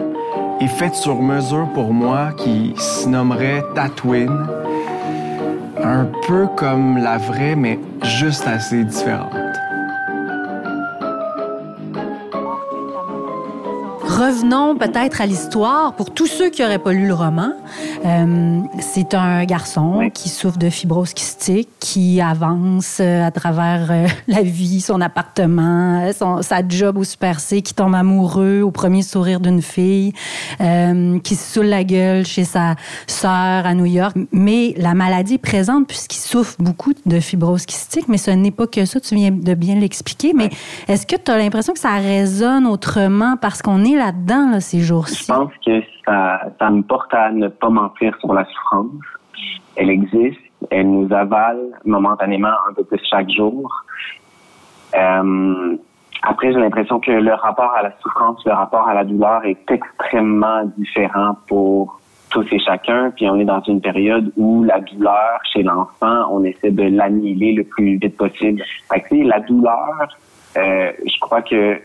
et 0.59 0.67
faite 0.67 0.95
sur 0.95 1.21
mesure 1.21 1.69
pour 1.75 1.93
moi 1.93 2.29
qui 2.35 2.73
se 2.75 3.07
nommerait 3.07 3.63
Tatooine. 3.75 4.47
Un 5.83 6.07
peu 6.25 6.47
comme 6.55 6.97
la 6.97 7.19
vraie, 7.19 7.55
mais 7.55 7.77
juste 8.01 8.47
assez 8.47 8.83
différente. 8.83 9.42
Revenons 14.23 14.77
peut-être 14.77 15.19
à 15.19 15.25
l'histoire 15.25 15.97
pour 15.97 16.13
tous 16.13 16.27
ceux 16.27 16.49
qui 16.49 16.61
n'auraient 16.61 16.79
pas 16.79 16.93
lu 16.93 17.07
le 17.07 17.13
roman. 17.13 17.51
Euh, 18.05 18.59
c'est 18.79 19.15
un 19.15 19.43
garçon 19.43 20.09
qui 20.13 20.29
souffre 20.29 20.57
de 20.57 20.69
fibrose 20.69 21.13
kystique, 21.13 21.67
qui 21.81 22.21
avance 22.21 22.99
euh, 23.01 23.27
à 23.27 23.31
travers 23.31 23.91
euh, 23.91 24.07
la 24.29 24.41
vie, 24.41 24.79
son 24.79 25.01
appartement, 25.01 26.09
son, 26.17 26.41
sa 26.41 26.65
job 26.65 26.99
au 26.99 27.03
Super 27.03 27.41
C, 27.41 27.61
qui 27.61 27.73
tombe 27.73 27.95
amoureux 27.95 28.61
au 28.61 28.71
premier 28.71 29.01
sourire 29.01 29.41
d'une 29.41 29.61
fille, 29.61 30.13
qui 30.57 31.35
se 31.35 31.53
saoule 31.53 31.65
la 31.65 31.83
gueule 31.83 32.25
chez 32.25 32.45
sa 32.45 32.75
sœur 33.07 33.65
à 33.65 33.73
New 33.73 33.85
York. 33.85 34.15
Mais 34.31 34.73
la 34.77 34.93
maladie 34.93 35.33
est 35.33 35.37
présente 35.37 35.85
puisqu'il 35.87 36.19
souffre 36.19 36.55
beaucoup 36.59 36.93
de 37.05 37.19
fibrose 37.19 37.65
kystique, 37.65 38.07
mais 38.07 38.17
ce 38.17 38.31
n'est 38.31 38.51
pas 38.51 38.67
que 38.67 38.85
ça, 38.85 39.01
tu 39.01 39.15
viens 39.15 39.31
de 39.31 39.53
bien 39.53 39.75
l'expliquer. 39.75 40.31
Mais 40.33 40.49
est-ce 40.87 41.05
que 41.05 41.17
tu 41.17 41.29
as 41.29 41.37
l'impression 41.37 41.73
que 41.73 41.79
ça 41.79 41.95
résonne 41.97 42.65
autrement 42.65 43.35
parce 43.35 43.61
qu'on 43.61 43.83
est 43.83 43.97
là-dedans 44.13 44.51
là, 44.51 44.59
ces 44.59 44.79
jours-ci? 44.79 45.23
Je 45.23 45.33
pense 45.33 45.51
que 45.65 45.81
ça, 46.05 46.41
ça 46.59 46.69
me 46.69 46.81
porte 46.81 47.13
à 47.13 47.31
ne 47.31 47.47
pas 47.47 47.69
mentir 47.69 48.15
sur 48.19 48.33
la 48.33 48.45
souffrance. 48.45 48.91
Elle 49.75 49.89
existe, 49.89 50.39
elle 50.69 50.89
nous 50.89 51.13
avale 51.13 51.59
momentanément 51.85 52.53
un 52.69 52.73
peu 52.73 52.83
plus 52.83 53.01
chaque 53.09 53.29
jour. 53.29 53.83
Euh, 54.95 55.77
après, 56.21 56.53
j'ai 56.53 56.59
l'impression 56.59 56.99
que 56.99 57.11
le 57.11 57.33
rapport 57.33 57.73
à 57.75 57.81
la 57.81 57.91
souffrance, 58.01 58.41
le 58.45 58.53
rapport 58.53 58.87
à 58.87 58.93
la 58.93 59.03
douleur 59.03 59.43
est 59.45 59.69
extrêmement 59.69 60.63
différent 60.77 61.37
pour 61.47 61.99
tous 62.29 62.45
et 62.51 62.59
chacun. 62.59 63.11
Puis 63.11 63.27
on 63.29 63.39
est 63.39 63.45
dans 63.45 63.61
une 63.61 63.81
période 63.81 64.31
où 64.37 64.63
la 64.63 64.79
douleur 64.79 65.39
chez 65.51 65.63
l'enfant, 65.63 66.27
on 66.31 66.43
essaie 66.43 66.71
de 66.71 66.83
l'annihiler 66.83 67.53
le 67.53 67.63
plus 67.63 67.97
vite 67.97 68.15
possible. 68.15 68.63
Fait 68.91 69.01
que, 69.01 69.15
la 69.15 69.39
douleur, 69.41 70.07
euh, 70.57 70.91
je 71.05 71.19
crois 71.19 71.41
que 71.41 71.79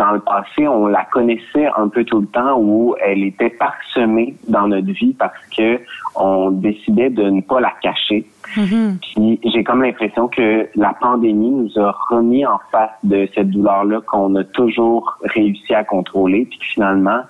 dans 0.00 0.12
le 0.12 0.20
passé, 0.20 0.66
on 0.66 0.86
la 0.86 1.04
connaissait 1.04 1.68
un 1.76 1.88
peu 1.88 2.04
tout 2.04 2.22
le 2.22 2.26
temps 2.26 2.58
où 2.58 2.96
elle 3.04 3.22
était 3.22 3.50
parsemée 3.50 4.34
dans 4.48 4.66
notre 4.66 4.90
vie 4.90 5.12
parce 5.12 5.46
que 5.54 5.78
on 6.14 6.50
décidait 6.50 7.10
de 7.10 7.24
ne 7.24 7.42
pas 7.42 7.60
la 7.60 7.72
cacher. 7.82 8.24
Mm-hmm. 8.56 8.98
Puis 9.02 9.40
j'ai 9.44 9.62
comme 9.62 9.82
l'impression 9.82 10.26
que 10.28 10.66
la 10.74 10.94
pandémie 10.94 11.50
nous 11.50 11.78
a 11.78 11.94
remis 12.08 12.46
en 12.46 12.58
face 12.72 12.90
de 13.04 13.28
cette 13.34 13.50
douleur-là 13.50 14.00
qu'on 14.06 14.34
a 14.36 14.44
toujours 14.44 15.18
réussi 15.22 15.74
à 15.74 15.84
contrôler, 15.84 16.46
puis 16.46 16.58
finalement 16.62 17.20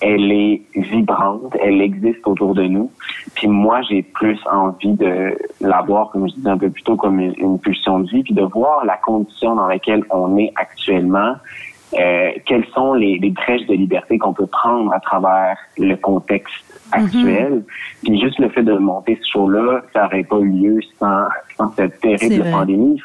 elle 0.00 0.32
est 0.32 0.62
vibrante, 0.74 1.54
elle 1.60 1.82
existe 1.82 2.26
autour 2.26 2.54
de 2.54 2.62
nous. 2.62 2.90
Puis 3.34 3.48
moi, 3.48 3.82
j'ai 3.82 4.02
plus 4.02 4.38
envie 4.50 4.94
de 4.94 5.36
la 5.60 5.82
voir, 5.82 6.10
comme 6.10 6.26
je 6.26 6.34
disais 6.36 6.48
un 6.48 6.56
peu 6.56 6.70
plus 6.70 6.82
tôt, 6.82 6.96
comme 6.96 7.20
une, 7.20 7.58
pulsion 7.58 7.98
de 7.98 8.08
vie, 8.08 8.22
puis 8.22 8.32
de 8.32 8.42
voir 8.42 8.86
la 8.86 8.96
condition 8.96 9.56
dans 9.56 9.66
laquelle 9.66 10.02
on 10.10 10.38
est 10.38 10.54
actuellement, 10.56 11.34
euh, 11.94 12.30
quelles 12.46 12.66
sont 12.74 12.94
les, 12.94 13.18
les 13.18 13.30
brèches 13.30 13.66
de 13.66 13.74
liberté 13.74 14.18
qu'on 14.18 14.32
peut 14.32 14.46
prendre 14.46 14.92
à 14.92 15.00
travers 15.00 15.56
le 15.78 15.96
contexte 15.96 16.82
actuel? 16.92 17.52
Mm-hmm. 17.52 18.02
Puis 18.04 18.20
juste 18.20 18.38
le 18.38 18.48
fait 18.50 18.62
de 18.62 18.74
monter 18.74 19.18
ce 19.22 19.30
show-là, 19.32 19.82
ça 19.92 20.04
n'aurait 20.04 20.24
pas 20.24 20.38
eu 20.38 20.48
lieu 20.48 20.80
sans, 20.98 21.24
sans 21.56 21.72
cette 21.72 22.00
terrible 22.00 22.44
pandémie. 22.50 23.00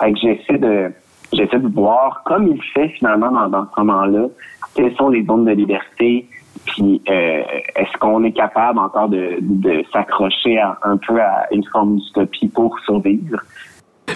Fait 0.00 0.12
que 0.12 0.18
j'essaie 0.18 0.58
de 0.58 0.92
j'essaie 1.32 1.58
de 1.58 1.68
voir, 1.68 2.22
comme 2.24 2.48
il 2.48 2.62
fait 2.74 2.88
finalement 2.88 3.30
dans, 3.30 3.48
dans 3.48 3.64
ce 3.64 3.80
moment-là, 3.80 4.26
quelles 4.74 4.94
sont 4.96 5.08
les 5.08 5.24
zones 5.24 5.44
de 5.44 5.52
liberté, 5.52 6.26
puis 6.66 7.00
euh, 7.08 7.42
est-ce 7.76 7.96
qu'on 7.98 8.22
est 8.24 8.32
capable 8.32 8.78
encore 8.78 9.08
de, 9.08 9.38
de 9.40 9.84
s'accrocher 9.92 10.60
un 10.60 10.96
peu 10.96 11.20
à 11.20 11.46
une 11.52 11.64
forme 11.64 11.96
d'utopie 11.96 12.48
pour 12.48 12.78
survivre? 12.80 13.40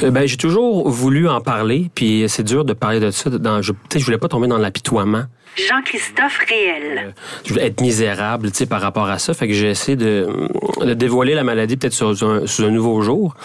Euh, 0.02 0.10
ben, 0.10 0.26
j'ai 0.26 0.36
toujours 0.36 0.88
voulu 0.88 1.28
en 1.28 1.40
parler, 1.40 1.90
puis 1.94 2.24
c'est 2.28 2.42
dur 2.42 2.64
de 2.64 2.72
parler 2.72 3.00
de 3.00 3.10
ça. 3.10 3.30
Dans, 3.30 3.62
je, 3.62 3.72
je 3.94 4.04
voulais 4.04 4.18
pas 4.18 4.28
tomber 4.28 4.48
dans 4.48 4.58
l'apitoiement. 4.58 5.24
Jean-Christophe 5.56 6.38
Réel. 6.48 6.98
Euh, 7.06 7.10
je 7.44 7.52
voulais 7.52 7.66
être 7.66 7.80
misérable, 7.80 8.50
tu 8.50 8.58
sais, 8.58 8.66
par 8.66 8.80
rapport 8.80 9.08
à 9.08 9.18
ça. 9.18 9.34
Fait 9.34 9.46
que 9.46 9.54
j'ai 9.54 9.70
essayé 9.70 9.96
de, 9.96 10.26
de 10.80 10.94
dévoiler 10.94 11.34
la 11.34 11.44
maladie 11.44 11.76
peut-être 11.76 11.92
sur 11.92 12.16
sur 12.16 12.66
un 12.66 12.70
nouveau 12.70 13.00
jour. 13.02 13.36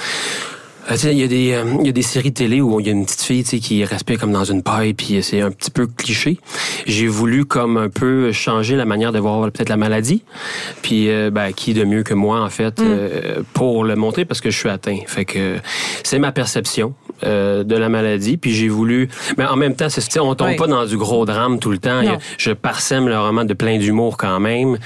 Euh, 0.91 0.95
il 1.04 1.19
y, 1.19 1.23
a 1.23 1.28
des, 1.28 1.54
euh, 1.54 1.63
il 1.80 1.86
y 1.86 1.89
a 1.89 1.91
des 1.91 2.02
séries 2.02 2.34
télé 2.34 2.62
où 2.62 2.80
il 2.80 2.86
y 2.86 2.89
a 2.89 2.91
une 2.91 3.06
petite 3.06 3.21
fille 3.21 3.43
qui 3.43 3.84
respire 3.84 4.19
comme 4.19 4.32
dans 4.32 4.43
une 4.43 4.63
paille, 4.63 4.93
puis 4.93 5.21
c'est 5.21 5.41
un 5.41 5.52
petit 5.52 5.71
peu 5.71 5.88
cliché. 5.88 6.39
J'ai 6.86 7.08
voulu 7.08 7.45
comme 7.45 7.78
un 7.78 7.89
peu 7.89 8.32
changer 8.32 8.75
la 8.75 8.86
manière 8.86 9.12
de 9.12 9.19
voir 9.19 9.52
peut-être 9.52 9.69
la 9.69 9.78
maladie. 9.78 10.23
Puis 10.82 11.10
euh, 11.10 11.30
ben, 11.30 11.52
qui 11.54 11.73
de 11.73 11.84
mieux 11.84 12.04
que 12.04 12.13
moi, 12.13 12.41
en 12.41 12.49
fait, 12.49 12.82
mm. 12.82 13.43
pour 13.54 13.84
le 13.84 13.95
montrer 13.95 14.25
parce 14.25 14.41
que 14.41 14.49
je 14.49 14.58
suis 14.58 14.69
atteint. 14.69 14.99
Fait 15.06 15.25
que 15.25 15.58
c'est 16.04 16.19
ma 16.19 16.32
perception 16.32 16.93
de 17.21 17.75
la 17.75 17.89
maladie. 17.89 18.38
Puis 18.38 18.54
j'ai 18.54 18.69
voulu... 18.69 19.10
Mais 19.38 19.45
en 19.45 19.58
même 19.58 19.75
temps, 19.75 19.89
c'est, 19.89 20.19
on 20.19 20.36
tombe 20.36 20.56
pas 20.56 20.67
dans 20.67 20.86
du 20.86 20.97
gros 20.97 21.25
drame 21.25 21.60
tout 21.60 21.71
le 21.71 21.78
temps. 21.78 22.02
Je 22.38 22.52
parsème 22.52 23.08
le 23.08 23.19
roman 23.19 23.43
de 23.43 23.54
plein 23.54 23.78
d'humour 23.78 24.17
quand 24.17 24.39
même 24.39 24.78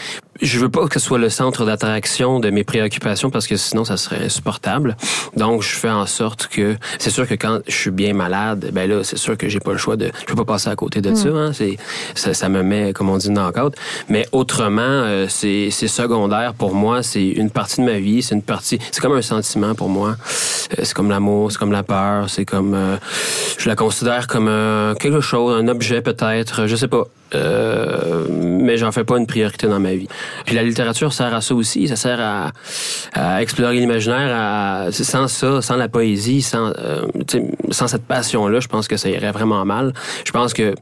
je 0.43 0.59
veux 0.59 0.69
pas 0.69 0.87
que 0.87 0.99
ce 0.99 1.05
soit 1.05 1.17
le 1.17 1.29
centre 1.29 1.65
d'attraction 1.65 2.39
de 2.39 2.49
mes 2.49 2.63
préoccupations 2.63 3.29
parce 3.29 3.47
que 3.47 3.55
sinon 3.55 3.85
ça 3.85 3.97
serait 3.97 4.25
insupportable. 4.25 4.97
Donc 5.37 5.63
je 5.63 5.75
fais 5.75 5.89
en 5.89 6.05
sorte 6.05 6.47
que 6.47 6.75
c'est 6.99 7.09
sûr 7.09 7.27
que 7.27 7.33
quand 7.35 7.61
je 7.65 7.73
suis 7.73 7.91
bien 7.91 8.13
malade, 8.13 8.69
ben 8.73 8.89
là 8.89 9.03
c'est 9.03 9.17
sûr 9.17 9.37
que 9.37 9.47
j'ai 9.47 9.61
pas 9.61 9.71
le 9.71 9.77
choix 9.77 9.95
de 9.95 10.11
je 10.19 10.25
peux 10.25 10.35
pas 10.35 10.45
passer 10.45 10.69
à 10.69 10.75
côté 10.75 11.01
de 11.01 11.11
mm. 11.11 11.15
ça, 11.15 11.29
hein. 11.29 11.53
c'est 11.53 11.77
ça, 12.13 12.33
ça, 12.33 12.49
me 12.49 12.61
met 12.61 12.93
comme 12.93 13.09
on 13.09 13.17
dit 13.17 13.29
knock-out. 13.29 13.73
Mais 14.09 14.27
autrement 14.33 14.81
euh, 14.81 15.27
c'est 15.29 15.69
c'est 15.71 15.87
secondaire 15.87 16.53
pour 16.53 16.75
moi, 16.75 17.03
c'est 17.03 17.27
une 17.27 17.49
partie 17.49 17.79
de 17.81 17.85
ma 17.85 17.99
vie, 17.99 18.21
c'est 18.21 18.35
une 18.35 18.41
partie 18.41 18.79
c'est 18.91 19.01
comme 19.01 19.13
un 19.13 19.21
sentiment 19.21 19.75
pour 19.75 19.87
moi. 19.87 20.17
Euh, 20.77 20.83
c'est 20.83 20.93
comme 20.93 21.09
l'amour, 21.09 21.51
c'est 21.51 21.57
comme 21.57 21.71
la 21.71 21.83
peur, 21.83 22.29
c'est 22.29 22.45
comme 22.45 22.73
euh, 22.73 22.97
je 23.57 23.69
la 23.69 23.75
considère 23.75 24.27
comme 24.27 24.51
quelque 24.99 25.21
chose, 25.21 25.55
un 25.57 25.67
objet 25.69 26.01
peut-être, 26.01 26.67
je 26.67 26.75
sais 26.75 26.89
pas. 26.89 27.05
Euh, 27.35 28.25
mais 28.29 28.77
j'en 28.77 28.91
fais 28.91 29.03
pas 29.03 29.17
une 29.17 29.27
priorité 29.27 29.67
dans 29.67 29.79
ma 29.79 29.93
vie. 29.93 30.07
Puis 30.45 30.55
la 30.55 30.63
littérature 30.63 31.13
sert 31.13 31.33
à 31.33 31.41
ça 31.41 31.55
aussi, 31.55 31.87
ça 31.87 31.95
sert 31.95 32.19
à, 32.19 32.51
à 33.13 33.41
explorer 33.41 33.79
l'imaginaire. 33.79 34.91
Sans 34.91 35.27
ça, 35.27 35.61
sans 35.61 35.75
la 35.75 35.89
poésie, 35.89 36.41
sans, 36.41 36.71
euh, 36.77 37.05
sans 37.71 37.87
cette 37.87 38.05
passion-là, 38.05 38.59
je 38.59 38.67
pense 38.67 38.87
que 38.87 38.97
ça 38.97 39.09
irait 39.09 39.31
vraiment 39.31 39.65
mal. 39.65 39.93
Je 40.25 40.31
pense 40.31 40.53
que 40.53 40.73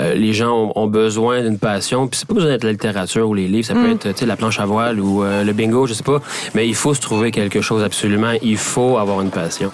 euh, 0.00 0.14
les 0.14 0.32
gens 0.32 0.72
ont, 0.74 0.86
besoin 0.86 1.42
d'une 1.42 1.58
passion. 1.58 2.06
Puis 2.06 2.20
c'est 2.20 2.28
pas 2.28 2.34
besoin 2.34 2.50
d'être 2.50 2.64
la 2.64 2.72
littérature 2.72 3.28
ou 3.28 3.34
les 3.34 3.48
livres, 3.48 3.66
ça 3.66 3.74
peut 3.74 3.88
mm. 3.88 4.08
être 4.08 4.24
la 4.24 4.36
planche 4.36 4.60
à 4.60 4.66
voile 4.66 5.00
ou 5.00 5.24
euh, 5.24 5.42
le 5.42 5.52
bingo, 5.52 5.86
je 5.86 5.94
sais 5.94 6.04
pas. 6.04 6.20
Mais 6.54 6.66
il 6.68 6.74
faut 6.74 6.94
se 6.94 7.00
trouver 7.00 7.30
quelque 7.30 7.60
chose 7.60 7.82
absolument. 7.82 8.32
Il 8.42 8.56
faut 8.56 8.98
avoir 8.98 9.20
une 9.20 9.30
passion. 9.30 9.72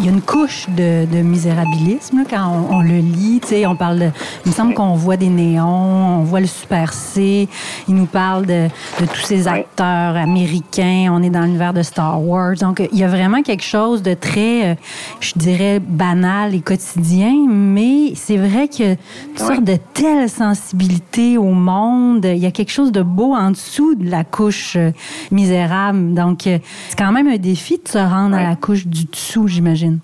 Il 0.00 0.06
y 0.06 0.08
a 0.08 0.12
une 0.12 0.22
couche 0.22 0.66
de, 0.70 1.04
misérabilisme 1.22 2.24
quand 2.28 2.66
on, 2.70 2.80
le 2.80 2.98
lit. 2.98 3.40
On 3.66 3.76
parle 3.76 3.98
de, 3.98 4.10
il 4.46 4.48
me 4.48 4.54
semble 4.54 4.72
qu'on 4.72 4.94
voit 4.94 5.18
des 5.18 5.28
néons, 5.28 6.20
on 6.20 6.22
voit 6.24 6.40
le 6.40 6.46
Super 6.46 6.94
C. 6.94 7.48
Il 7.86 7.94
nous 7.94 8.06
parle 8.06 8.46
de, 8.46 8.68
tous 8.98 9.26
ces 9.26 9.46
acteurs 9.46 10.16
américains. 10.16 11.10
On 11.12 11.22
est 11.22 11.28
dans 11.28 11.42
l'univers 11.42 11.74
de 11.74 11.82
Star 11.82 12.22
Wars. 12.22 12.54
Donc, 12.56 12.82
il 12.92 12.98
y 12.98 13.04
a 13.04 13.08
vraiment 13.08 13.42
quelque 13.42 13.62
chose 13.62 14.02
de 14.02 14.14
très, 14.14 14.70
euh, 14.70 14.74
je 15.20 15.32
dirais, 15.36 15.80
banal 15.80 16.54
et 16.54 16.60
quotidien. 16.60 17.34
Mais 17.48 18.14
c'est 18.14 18.38
vrai 18.38 18.70
a 18.80 18.84
une 18.84 18.96
sorte 19.36 19.64
de 19.64 19.76
telle 19.92 20.30
sensibilité 20.30 21.36
au 21.36 21.52
monde. 21.52 22.24
Il 22.24 22.38
y 22.38 22.46
a 22.46 22.50
quelque 22.50 22.72
chose 22.72 22.90
de 22.90 23.02
beau 23.02 23.34
en 23.34 23.50
dessous 23.50 23.94
de 23.94 24.08
la 24.08 24.24
couche 24.24 24.76
euh, 24.76 24.92
misérable. 25.30 26.14
Donc, 26.14 26.46
euh, 26.46 26.58
c'est 26.88 26.98
quand 26.98 27.12
même 27.12 27.28
un 27.28 27.36
défi 27.36 27.80
de 27.84 27.88
se 27.88 27.98
rendre 27.98 28.36
à 28.36 28.42
la 28.42 28.56
couche 28.56 28.86
du 28.86 29.04
dessous, 29.04 29.46
j'imagine. 29.46 29.99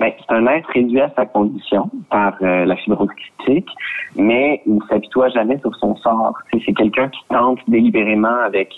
Ben, 0.00 0.12
c'est 0.18 0.34
un 0.34 0.46
être 0.46 0.68
réduit 0.70 1.00
à 1.00 1.10
sa 1.16 1.26
condition 1.26 1.90
par 2.10 2.34
euh, 2.42 2.64
la 2.64 2.76
fibrose 2.76 3.08
critique, 3.38 3.68
mais 4.16 4.60
il 4.66 4.76
ne 4.76 4.80
s'habitue 4.88 5.20
jamais 5.32 5.58
sur 5.58 5.74
son 5.76 5.96
sort. 5.96 6.34
C'est 6.52 6.72
quelqu'un 6.72 7.08
qui 7.08 7.20
tente 7.28 7.58
délibérément 7.68 8.40
avec 8.44 8.70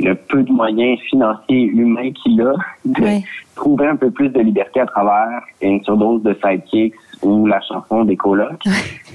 le 0.00 0.14
peu 0.14 0.42
de 0.42 0.52
moyens 0.52 0.98
financiers 1.10 1.62
et 1.62 1.66
humains 1.66 2.10
qu'il 2.10 2.40
a 2.40 2.54
de 2.84 3.22
trouver 3.54 3.86
un 3.86 3.96
peu 3.96 4.10
plus 4.10 4.30
de 4.30 4.40
liberté 4.40 4.80
à 4.80 4.86
travers 4.86 5.42
une 5.60 5.82
surdose 5.84 6.22
de 6.22 6.34
sidekicks 6.42 6.94
ou 7.22 7.46
la 7.46 7.60
chanson 7.60 8.04
des 8.04 8.16
colocs. 8.16 8.64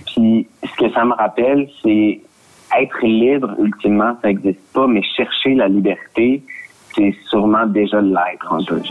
Puis 0.06 0.48
ce 0.64 0.76
que 0.78 0.92
ça 0.94 1.04
me 1.04 1.14
rappelle, 1.14 1.68
c'est 1.84 2.22
être 2.80 3.06
libre, 3.06 3.56
ultimement, 3.60 4.16
ça 4.22 4.30
n'existe 4.30 4.74
pas, 4.74 4.88
mais 4.88 5.02
chercher 5.16 5.56
la 5.56 5.68
liberté, 5.68 6.44
c'est 6.96 7.16
sûrement 7.30 7.66
déjà 7.66 8.02
l'être 8.02 8.54
un 8.54 8.64
peu. 8.64 8.82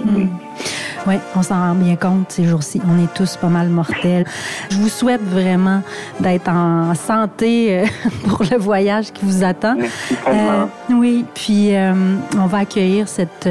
Oui, 1.07 1.15
on 1.37 1.43
s'en 1.43 1.55
rend 1.55 1.75
bien 1.75 1.97
compte 1.97 2.31
ces 2.33 2.45
jours-ci. 2.45 2.81
On 2.89 3.03
est 3.03 3.13
tous 3.15 3.37
pas 3.37 3.49
mal 3.49 3.69
mortels. 3.69 4.25
Je 4.71 4.77
vous 4.77 4.89
souhaite 4.89 5.23
vraiment 5.23 5.83
d'être 6.21 6.49
en 6.49 6.95
santé 6.95 7.79
euh, 7.79 7.87
pour 8.29 8.43
le 8.51 8.57
voyage 8.57 9.13
qui 9.13 9.25
vous 9.25 9.45
attend. 9.45 9.77
Euh, 10.29 10.65
oui, 10.91 11.25
puis 11.35 11.75
euh, 11.75 12.17
on 12.37 12.47
va 12.47 12.59
accueillir 12.59 13.09
cette, 13.09 13.49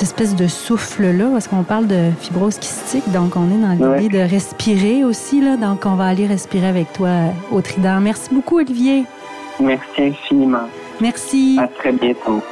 espèce 0.00 0.36
de 0.36 0.46
souffle-là, 0.46 1.26
parce 1.32 1.48
qu'on 1.48 1.64
parle 1.64 1.88
de 1.88 2.10
fibrose 2.20 2.58
kystique, 2.58 3.10
donc 3.10 3.34
on 3.34 3.48
est 3.50 3.78
dans 3.78 3.96
l'idée 3.96 4.08
de 4.08 4.22
respirer 4.22 5.02
aussi, 5.02 5.40
là, 5.40 5.56
donc 5.56 5.86
on 5.86 5.94
va 5.94 6.04
aller 6.04 6.26
respirer 6.26 6.68
avec 6.68 6.92
toi 6.92 7.10
au 7.50 7.60
Trident. 7.60 7.98
Merci 8.00 8.28
beaucoup, 8.32 8.58
Olivier. 8.58 9.06
Merci 9.58 10.02
infiniment. 10.02 10.68
Merci. 11.00 11.58
À 11.60 11.66
très 11.66 11.92
bientôt. 11.92 12.42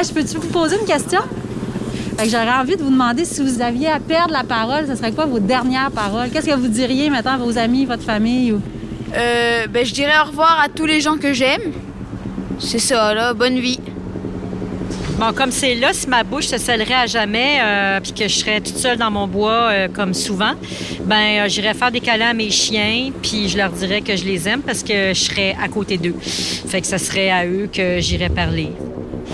Je 0.00 0.12
peux-tu 0.12 0.36
vous 0.38 0.48
poser 0.48 0.76
une 0.80 0.86
question? 0.86 1.20
j'aurais 2.24 2.52
envie 2.52 2.76
de 2.76 2.82
vous 2.82 2.90
demander 2.90 3.24
si 3.24 3.42
vous 3.42 3.60
aviez 3.60 3.88
à 3.88 3.98
perdre 3.98 4.32
la 4.32 4.44
parole, 4.44 4.86
ce 4.86 4.94
serait 4.94 5.10
quoi 5.12 5.26
vos 5.26 5.40
dernières 5.40 5.90
paroles? 5.90 6.30
Qu'est-ce 6.30 6.46
que 6.46 6.54
vous 6.54 6.68
diriez 6.68 7.10
maintenant 7.10 7.32
à 7.32 7.38
vos 7.38 7.58
amis, 7.58 7.84
votre 7.84 8.04
famille? 8.04 8.52
Ou... 8.52 8.60
Euh, 9.14 9.66
ben, 9.66 9.84
je 9.84 9.92
dirais 9.92 10.14
au 10.22 10.28
revoir 10.28 10.60
à 10.64 10.68
tous 10.68 10.86
les 10.86 11.00
gens 11.00 11.16
que 11.16 11.32
j'aime. 11.32 11.72
C'est 12.60 12.78
ça, 12.78 13.12
là. 13.12 13.34
Bonne 13.34 13.58
vie. 13.58 13.80
Bon, 15.18 15.32
comme 15.32 15.50
c'est 15.50 15.74
là, 15.74 15.92
si 15.92 16.08
ma 16.08 16.24
bouche 16.24 16.46
se 16.46 16.58
scellerait 16.58 16.94
à 16.94 17.06
jamais, 17.06 17.58
euh, 17.62 18.00
puis 18.00 18.12
que 18.12 18.28
je 18.28 18.34
serais 18.34 18.60
toute 18.60 18.76
seule 18.76 18.96
dans 18.96 19.10
mon 19.10 19.26
bois, 19.26 19.68
euh, 19.70 19.88
comme 19.88 20.14
souvent, 20.14 20.52
ben, 21.04 21.44
euh, 21.44 21.48
j'irais 21.48 21.74
faire 21.74 21.90
des 21.90 22.00
câlins 22.00 22.30
à 22.30 22.34
mes 22.34 22.50
chiens, 22.50 23.10
puis 23.22 23.48
je 23.48 23.56
leur 23.56 23.70
dirais 23.70 24.00
que 24.00 24.16
je 24.16 24.24
les 24.24 24.48
aime 24.48 24.62
parce 24.62 24.82
que 24.82 25.12
je 25.12 25.20
serais 25.20 25.56
à 25.62 25.68
côté 25.68 25.98
d'eux. 25.98 26.16
Fait 26.20 26.80
que 26.80 26.86
ce 26.86 26.98
serait 26.98 27.30
à 27.30 27.46
eux 27.46 27.68
que 27.72 28.00
j'irais 28.00 28.30
parler. 28.30 28.70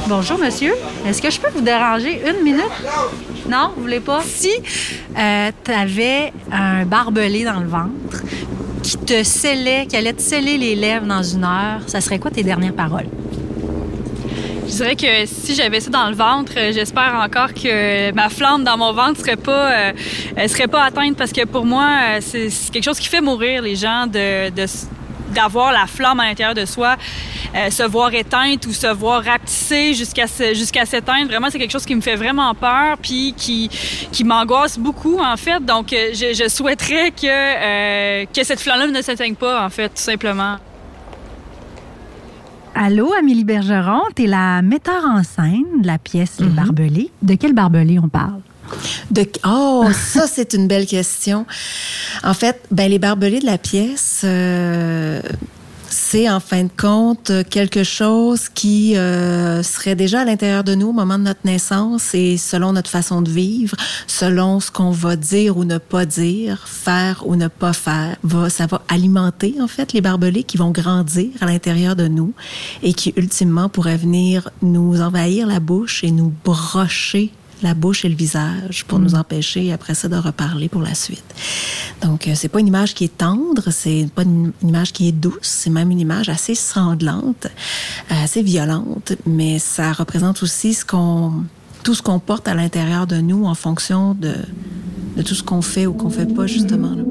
Bonjour, 0.09 0.38
monsieur. 0.38 0.75
Est-ce 1.07 1.21
que 1.21 1.31
je 1.31 1.38
peux 1.38 1.51
vous 1.51 1.61
déranger 1.61 2.23
une 2.27 2.42
minute? 2.42 2.64
Non, 3.47 3.73
vous 3.77 3.83
voulez 3.83 4.01
pas? 4.01 4.23
Si 4.23 4.49
tu 5.14 5.71
avais 5.71 6.33
un 6.51 6.87
barbelé 6.87 7.44
dans 7.44 7.61
le 7.61 7.68
ventre 7.68 8.23
qui 8.83 8.97
te 8.97 9.23
scellait, 9.23 9.87
qui 9.87 9.97
allait 9.97 10.14
te 10.14 10.23
sceller 10.23 10.57
les 10.57 10.75
lèvres 10.77 11.05
dans 11.05 11.23
une 11.23 11.44
heure, 11.44 11.83
ça 11.87 12.01
serait 12.01 12.18
quoi 12.18 12.31
tes 12.31 12.42
dernières 12.42 12.73
paroles? 12.73 13.09
Je 14.66 14.73
dirais 14.73 14.97
que 14.97 15.27
si 15.27 15.55
j'avais 15.55 15.81
ça 15.81 15.90
dans 15.90 16.09
le 16.09 16.14
ventre, 16.14 16.53
euh, 16.57 16.73
j'espère 16.73 17.18
encore 17.23 17.55
que 17.55 18.12
ma 18.12 18.29
flamme 18.29 18.64
dans 18.64 18.77
mon 18.77 18.92
ventre 18.92 19.18
serait 19.21 19.37
pas 19.37 19.73
euh, 19.73 19.92
serait 20.47 20.68
pas 20.68 20.85
atteinte 20.85 21.16
parce 21.16 21.33
que 21.33 21.47
pour 21.47 21.64
moi 21.64 21.87
euh, 21.87 22.18
c'est 22.21 22.51
quelque 22.71 22.85
chose 22.85 22.99
qui 22.99 23.09
fait 23.09 23.23
mourir 23.23 23.62
les 23.62 23.77
gens 23.77 24.07
de, 24.07 24.51
d'avoir 25.38 25.70
la 25.72 25.87
flamme 25.87 26.20
à 26.20 26.27
l'intérieur 26.29 26.55
de 26.55 26.64
soi, 26.64 26.96
se 27.79 27.85
voir 27.94 28.12
éteinte 28.14 28.66
ou 28.66 28.72
se 28.72 28.90
voir 29.03 29.24
rapetisser 29.24 29.94
jusqu'à 29.94 30.27
jusqu'à 30.62 30.85
s'éteindre. 30.92 31.29
Vraiment, 31.33 31.48
c'est 31.51 31.59
quelque 31.59 31.77
chose 31.79 31.87
qui 31.87 31.94
me 31.94 32.01
fait 32.09 32.16
vraiment 32.24 32.53
peur, 32.55 32.96
puis 33.07 33.35
qui 33.37 33.68
qui 34.14 34.24
m'angoisse 34.24 34.79
beaucoup 34.79 35.18
en 35.33 35.37
fait. 35.37 35.61
Donc, 35.64 35.87
je, 35.90 36.29
je 36.40 36.46
souhaiterais 36.48 37.11
que 37.12 38.24
que 38.37 38.42
cette 38.48 38.61
flamme-là 38.61 38.87
ne 38.98 39.03
s'éteigne 39.03 39.35
pas 39.35 39.64
en 39.66 39.70
fait, 39.70 39.88
tout 39.90 40.07
simplement. 40.12 40.57
Allô, 42.74 43.12
Amélie 43.18 43.44
Bergeron, 43.44 44.03
tu 44.14 44.24
es 44.24 44.27
la 44.27 44.62
metteur 44.62 45.03
en 45.05 45.22
scène 45.24 45.81
de 45.83 45.87
la 45.87 45.98
pièce 45.98 46.38
Les 46.38 46.46
Mhm. 46.46 46.53
Barbelés. 46.55 47.11
De 47.22 47.35
quel 47.35 47.53
barbelé 47.53 47.98
on 47.98 48.09
parle? 48.09 48.40
Oh, 49.44 49.87
ça, 49.92 50.26
c'est 50.26 50.54
une 50.54 50.68
belle 50.68 50.87
question. 50.87 51.46
En 52.22 52.35
fait, 52.35 52.61
ben, 52.70 52.90
les 52.90 52.98
barbelés 52.98 53.40
de 53.40 53.46
la 53.46 53.59
pièce, 53.59 54.22
euh, 54.24 55.20
c'est 55.90 56.28
en 56.28 56.40
fin 56.40 56.64
de 56.64 56.70
compte 56.74 57.33
quelque 57.50 57.85
chose 57.85 58.48
qui 58.48 58.96
euh, 58.96 59.62
serait 59.62 59.94
déjà 59.94 60.20
à 60.20 60.24
l'intérieur 60.24 60.64
de 60.64 60.74
nous 60.74 60.88
au 60.88 60.92
moment 60.92 61.18
de 61.18 61.24
notre 61.24 61.40
naissance 61.44 62.14
et 62.14 62.37
selon 62.37 62.72
notre 62.72 62.90
façon 62.90 63.22
de 63.22 63.31
vivre, 63.31 63.76
selon 64.07 64.61
ce 64.61 64.70
qu'on 64.70 64.90
va 64.90 65.16
dire 65.16 65.57
ou 65.57 65.64
ne 65.64 65.78
pas 65.78 66.07
dire, 66.07 66.66
faire 66.66 67.24
ou 67.26 67.37
ne 67.37 67.48
pas 67.48 67.72
faire, 67.72 68.16
ça 68.48 68.66
va 68.66 68.83
alimenter 68.88 69.57
en 69.61 69.68
fait 69.68 69.92
les 69.92 70.00
barbelés 70.00 70.44
qui 70.44 70.57
vont 70.57 70.70
grandir 70.70 71.31
à 71.40 71.46
l'intérieur 71.46 71.96
de 71.96 72.09
nous 72.09 72.33
et 72.83 72.92
qui 72.92 73.12
ultimement 73.16 73.68
pourraient 73.68 73.96
venir 73.96 74.50
nous 74.62 75.00
envahir 75.00 75.46
la 75.46 75.61
bouche 75.61 76.04
et 76.04 76.11
nous 76.11 76.33
brocher 76.44 77.33
la 77.62 77.75
bouche 77.75 78.05
et 78.05 78.09
le 78.09 78.14
visage 78.14 78.85
pour 78.87 78.99
nous 78.99 79.14
empêcher 79.14 79.73
après 79.73 79.94
ça 79.94 80.09
de 80.09 80.16
reparler 80.16 80.68
pour 80.68 80.83
la 80.83 80.94
suite. 80.94 81.25
Donc 82.03 82.29
euh, 82.29 82.33
c'est 82.35 82.49
pas 82.49 82.61
une 82.61 82.68
image 82.68 82.94
qui 82.94 83.05
est 83.05 83.18
tendre, 83.18 83.71
c'est 83.71 84.09
pas 84.14 84.23
une, 84.23 84.53
image 84.62 84.92
qui 84.92 85.09
est 85.09 85.12
douce, 85.12 85.37
c'est 85.42 85.71
même 85.71 85.90
une 85.90 86.01
image 86.01 86.29
assez 86.29 86.55
sanglante, 86.55 87.47
euh, 88.11 88.25
assez 88.25 88.42
violente, 88.42 89.12
mais 89.27 89.59
ça 89.59 89.92
représente 89.92 90.42
aussi 90.42 90.75
ce 90.75 90.85
qu'on 90.85 91.33
tout 91.83 91.94
ce 91.94 92.03
qu'on 92.03 92.18
porte 92.18 92.49
à 92.49 92.55
l'intérieur 92.55 93.07
de 93.07 93.16
nous 93.16 93.44
en 93.47 93.55
fonction 93.55 94.14
de, 94.14 94.35
de 95.16 95.23
tout 95.23 95.35
ce 95.35 95.42
qu'on 95.42 95.62
fait 95.62 95.87
ou 95.87 95.94
qu'on 95.94 96.11
fait 96.11 96.33
pas 96.33 96.47
justement. 96.47 96.94
là. 96.94 97.03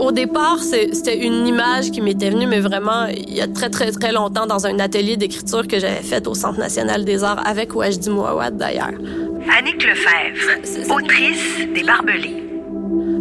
Au 0.00 0.12
départ, 0.12 0.60
c'était 0.60 1.18
une 1.18 1.46
image 1.46 1.90
qui 1.90 2.00
m'était 2.00 2.30
venue, 2.30 2.46
mais 2.46 2.60
vraiment 2.60 3.04
il 3.06 3.34
y 3.34 3.42
a 3.42 3.46
très, 3.46 3.68
très, 3.68 3.92
très 3.92 4.12
longtemps 4.12 4.46
dans 4.46 4.66
un 4.66 4.78
atelier 4.78 5.18
d'écriture 5.18 5.68
que 5.68 5.78
j'avais 5.78 6.02
fait 6.02 6.26
au 6.26 6.34
Centre 6.34 6.58
national 6.58 7.04
des 7.04 7.22
arts 7.22 7.46
avec 7.46 7.74
Wajdi 7.74 8.08
Mouawad 8.08 8.56
d'ailleurs. 8.56 8.92
Annick 9.58 9.84
Lefebvre, 9.84 10.94
autrice 10.96 11.68
des 11.74 11.84
Barbelés. 11.84 12.39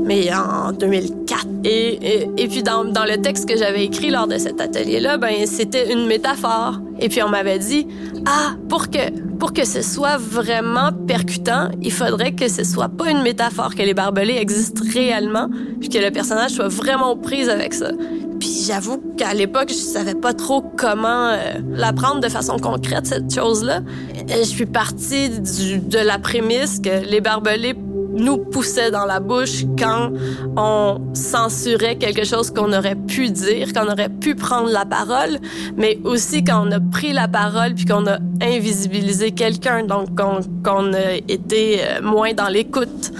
Mais 0.10 0.34
en 0.34 0.72
2004. 0.72 1.46
Et, 1.64 2.48
puis 2.50 2.64
dans, 2.64 2.84
le 2.84 3.22
texte 3.22 3.48
que 3.48 3.56
j'avais 3.56 3.86
écrit 3.86 4.10
lors 4.10 4.26
de 4.26 4.40
cet 4.40 4.60
atelier-là, 4.60 5.18
ben 5.18 5.46
c'était 5.46 5.94
une 5.94 6.08
métaphore. 6.08 6.80
Et 7.00 7.10
puis 7.10 7.22
on 7.22 7.30
m'avait 7.30 7.60
dit, 7.60 7.88
ah, 8.26 8.56
pour 8.68 8.90
que 8.90 8.98
pour 9.38 9.54
que 9.54 9.66
ce 9.66 9.82
soit 9.82 10.18
vraiment 10.18 10.92
percutant, 11.08 11.70
il 11.82 11.94
faudrait 11.94 12.34
que 12.34 12.50
ce 12.50 12.66
soit 12.66 12.90
pas 12.90 13.10
une 13.10 13.22
métaphore, 13.22 13.74
que 13.74 13.84
les 13.84 13.94
barbelés 13.94 14.36
existent 14.36 14.84
réellement, 14.94 15.48
puis 15.80 15.88
que 15.88 15.98
le 15.98 16.12
personnage 16.12 16.52
soit 16.52 16.68
vraiment 16.68 17.16
prise 17.16 17.48
avec 17.48 17.74
ça. 17.74 17.92
Puis 18.40 18.66
j'avoue 18.68 18.98
qu'à 19.16 19.34
l'époque, 19.34 19.70
je 19.70 19.76
savais 19.76 20.16
pas 20.16 20.34
trop 20.34 20.62
comment 20.76 21.30
euh, 21.30 21.54
l'apprendre 21.72 22.20
de 22.20 22.28
façon 22.28 22.58
concrète, 22.58 23.06
cette 23.06 23.34
chose-là. 23.34 23.82
Et 24.28 24.40
Je 24.40 24.44
suis 24.44 24.66
partie 24.66 25.30
de 25.30 26.06
la 26.06 26.20
prémisse 26.20 26.80
que 26.80 27.06
les 27.10 27.22
barbelés 27.22 27.76
nous 28.20 28.38
poussaient 28.38 28.92
dans 28.92 29.06
la 29.06 29.20
bouche 29.20 29.64
quand 29.78 30.12
on 30.56 31.02
censurait 31.14 31.96
quelque 31.96 32.26
chose 32.26 32.52
qu'on 32.52 32.74
aurait 32.74 32.96
pu 32.96 33.30
dire, 33.30 33.74
qu'on 33.74 33.88
aurait 33.88 34.10
pu 34.10 34.36
prendre 34.36 34.70
la 34.70 34.86
parole, 34.86 35.40
mais 35.78 36.00
aussi 36.04 36.44
quand 36.44 36.68
on 36.68 36.72
a 36.72 36.80
pris 36.80 37.14
la 37.14 37.28
parole 37.28 37.74
puis 37.74 37.86
qu'on 37.86 38.06
a 38.08 38.20
invisibilisé 38.42 39.32
quelqu'un, 39.32 39.84
donc 39.84 40.10
qu'on 40.16 40.94
a 40.94 41.14
été 41.28 41.80
euh, 41.82 42.02
moins 42.02 42.34
dans 42.34 42.50
l'écoute. 42.50 43.12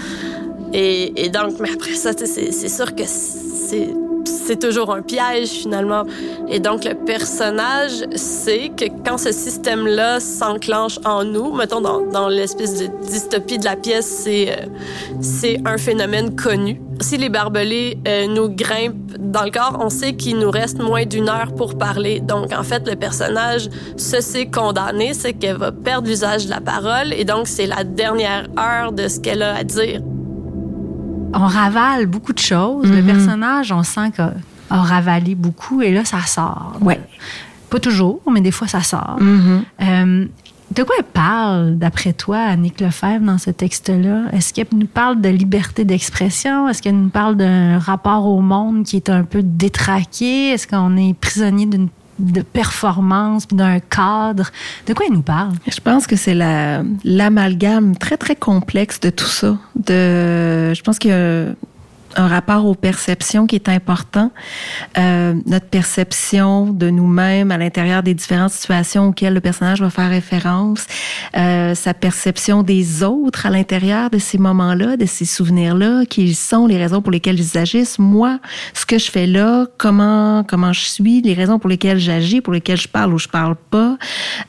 Et, 0.72 1.24
et 1.24 1.28
donc, 1.30 1.54
mais 1.60 1.72
après 1.72 1.94
ça, 1.94 2.12
c'est 2.12 2.68
sûr 2.68 2.94
que 2.94 3.02
c'est 3.06 3.90
c'est 4.50 4.58
toujours 4.58 4.92
un 4.92 5.00
piège 5.00 5.50
finalement. 5.50 6.02
Et 6.48 6.58
donc 6.58 6.84
le 6.84 6.94
personnage 6.94 8.04
sait 8.16 8.72
que 8.76 8.86
quand 9.06 9.16
ce 9.16 9.30
système-là 9.30 10.18
s'enclenche 10.18 10.98
en 11.04 11.22
nous, 11.22 11.54
mettons 11.54 11.80
dans, 11.80 12.00
dans 12.00 12.28
l'espèce 12.28 12.80
de 12.80 12.88
dystopie 13.06 13.58
de 13.58 13.64
la 13.64 13.76
pièce, 13.76 14.24
c'est 14.24 14.50
euh, 14.50 15.58
un 15.64 15.78
phénomène 15.78 16.34
connu. 16.34 16.82
Si 17.00 17.16
les 17.16 17.28
barbelés 17.28 17.96
euh, 18.08 18.26
nous 18.26 18.48
grimpent 18.48 19.16
dans 19.20 19.44
le 19.44 19.52
corps, 19.52 19.78
on 19.80 19.88
sait 19.88 20.14
qu'il 20.14 20.40
nous 20.40 20.50
reste 20.50 20.80
moins 20.80 21.06
d'une 21.06 21.28
heure 21.28 21.54
pour 21.54 21.78
parler. 21.78 22.18
Donc 22.18 22.52
en 22.52 22.64
fait, 22.64 22.88
le 22.88 22.96
personnage 22.96 23.68
se 23.96 24.20
sait 24.20 24.46
condamné, 24.46 25.14
c'est 25.14 25.32
qu'elle 25.32 25.58
va 25.58 25.70
perdre 25.70 26.08
l'usage 26.08 26.46
de 26.46 26.50
la 26.50 26.60
parole 26.60 27.12
et 27.12 27.24
donc 27.24 27.46
c'est 27.46 27.66
la 27.66 27.84
dernière 27.84 28.48
heure 28.58 28.90
de 28.90 29.06
ce 29.06 29.20
qu'elle 29.20 29.42
a 29.42 29.54
à 29.54 29.62
dire. 29.62 30.00
On 31.32 31.46
ravale 31.46 32.06
beaucoup 32.06 32.32
de 32.32 32.38
choses. 32.38 32.90
Le 32.90 33.02
Mhm. 33.02 33.06
personnage, 33.06 33.72
on 33.72 33.82
sent 33.82 34.10
qu'il 34.14 34.24
a 34.70 34.82
ravalé 34.82 35.34
beaucoup 35.34 35.82
et 35.82 35.92
là, 35.92 36.04
ça 36.04 36.20
sort. 36.22 36.76
Ouais. 36.80 37.00
Pas 37.70 37.78
toujours, 37.78 38.20
mais 38.30 38.40
des 38.40 38.50
fois, 38.50 38.66
ça 38.66 38.82
sort. 38.82 39.16
Mhm. 39.20 39.62
Euh, 39.82 40.26
de 40.74 40.82
quoi 40.84 40.94
elle 40.98 41.04
parle, 41.04 41.76
d'après 41.78 42.12
toi, 42.12 42.38
Annick 42.38 42.80
Lefebvre, 42.80 43.24
dans 43.24 43.38
ce 43.38 43.50
texte-là? 43.50 44.24
Est-ce 44.32 44.52
qu'elle 44.52 44.66
nous 44.72 44.86
parle 44.86 45.20
de 45.20 45.28
liberté 45.28 45.84
d'expression? 45.84 46.68
Est-ce 46.68 46.80
qu'elle 46.82 46.96
nous 47.00 47.08
parle 47.08 47.36
d'un 47.36 47.78
rapport 47.78 48.26
au 48.26 48.40
monde 48.40 48.84
qui 48.84 48.96
est 48.96 49.08
un 49.10 49.24
peu 49.24 49.42
détraqué? 49.42 50.50
Est-ce 50.50 50.66
qu'on 50.68 50.96
est 50.96 51.14
prisonnier 51.14 51.66
d'une 51.66 51.88
de 52.20 52.42
performance, 52.42 53.48
d'un 53.48 53.80
cadre? 53.80 54.50
De 54.86 54.94
quoi 54.94 55.06
elle 55.08 55.14
nous 55.14 55.22
parle? 55.22 55.52
Je 55.70 55.80
pense 55.80 56.06
que 56.06 56.16
c'est 56.16 56.34
la- 56.34 56.82
l'amalgame 57.04 57.96
très, 57.96 58.16
très 58.16 58.36
complexe 58.36 59.00
de 59.00 59.10
tout 59.10 59.24
ça. 59.26 59.56
De, 59.76 60.72
je 60.74 60.82
pense 60.82 60.98
qu'il 60.98 61.10
y 61.10 61.14
a 61.14 61.46
un 62.16 62.26
rapport 62.26 62.66
aux 62.66 62.74
perceptions 62.74 63.46
qui 63.46 63.56
est 63.56 63.68
important. 63.68 64.30
Euh, 64.98 65.34
notre 65.46 65.66
perception 65.66 66.66
de 66.72 66.90
nous-mêmes 66.90 67.50
à 67.50 67.58
l'intérieur 67.58 68.02
des 68.02 68.14
différentes 68.14 68.52
situations 68.52 69.08
auxquelles 69.08 69.34
le 69.34 69.40
personnage 69.40 69.80
va 69.80 69.90
faire 69.90 70.10
référence, 70.10 70.86
euh, 71.36 71.74
sa 71.74 71.94
perception 71.94 72.62
des 72.62 73.02
autres 73.02 73.46
à 73.46 73.50
l'intérieur 73.50 74.10
de 74.10 74.18
ces 74.18 74.38
moments-là, 74.38 74.96
de 74.96 75.06
ces 75.06 75.24
souvenirs-là, 75.24 76.04
qui 76.06 76.34
sont, 76.34 76.66
les 76.66 76.78
raisons 76.78 77.02
pour 77.02 77.12
lesquelles 77.12 77.38
ils 77.38 77.58
agissent, 77.58 77.98
moi, 77.98 78.40
ce 78.74 78.86
que 78.86 78.98
je 78.98 79.10
fais 79.10 79.26
là, 79.26 79.66
comment 79.78 80.44
comment 80.48 80.72
je 80.72 80.80
suis, 80.80 81.20
les 81.22 81.34
raisons 81.34 81.58
pour 81.58 81.70
lesquelles 81.70 81.98
j'agis, 81.98 82.40
pour 82.40 82.52
lesquelles 82.52 82.80
je 82.80 82.88
parle 82.88 83.14
ou 83.14 83.18
je 83.18 83.28
parle 83.28 83.56
pas, 83.56 83.96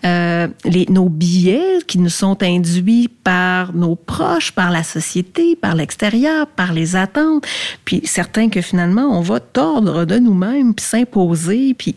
euh, 0.06 0.48
les, 0.66 0.86
nos 0.90 1.10
biais 1.10 1.80
qui 1.88 2.00
nous 2.00 2.10
sont 2.10 2.42
induits 2.44 3.08
par 3.08 3.74
nos 3.74 3.96
proches, 3.96 4.52
par 4.52 4.72
la 4.72 4.84
société, 4.84 5.56
par 5.56 5.76
l'extérieur, 5.76 6.48
par 6.48 6.74
les 6.74 6.96
attentes, 6.96 7.46
puis 7.86 8.02
certains 8.06 8.50
que 8.50 8.62
finalement 8.62 9.18
on 9.18 9.22
va 9.22 9.40
tordre 9.40 10.06
de 10.06 10.18
nous-mêmes, 10.18 10.74
puis 10.74 10.86
s'imposer, 10.86 11.74
puis 11.74 11.96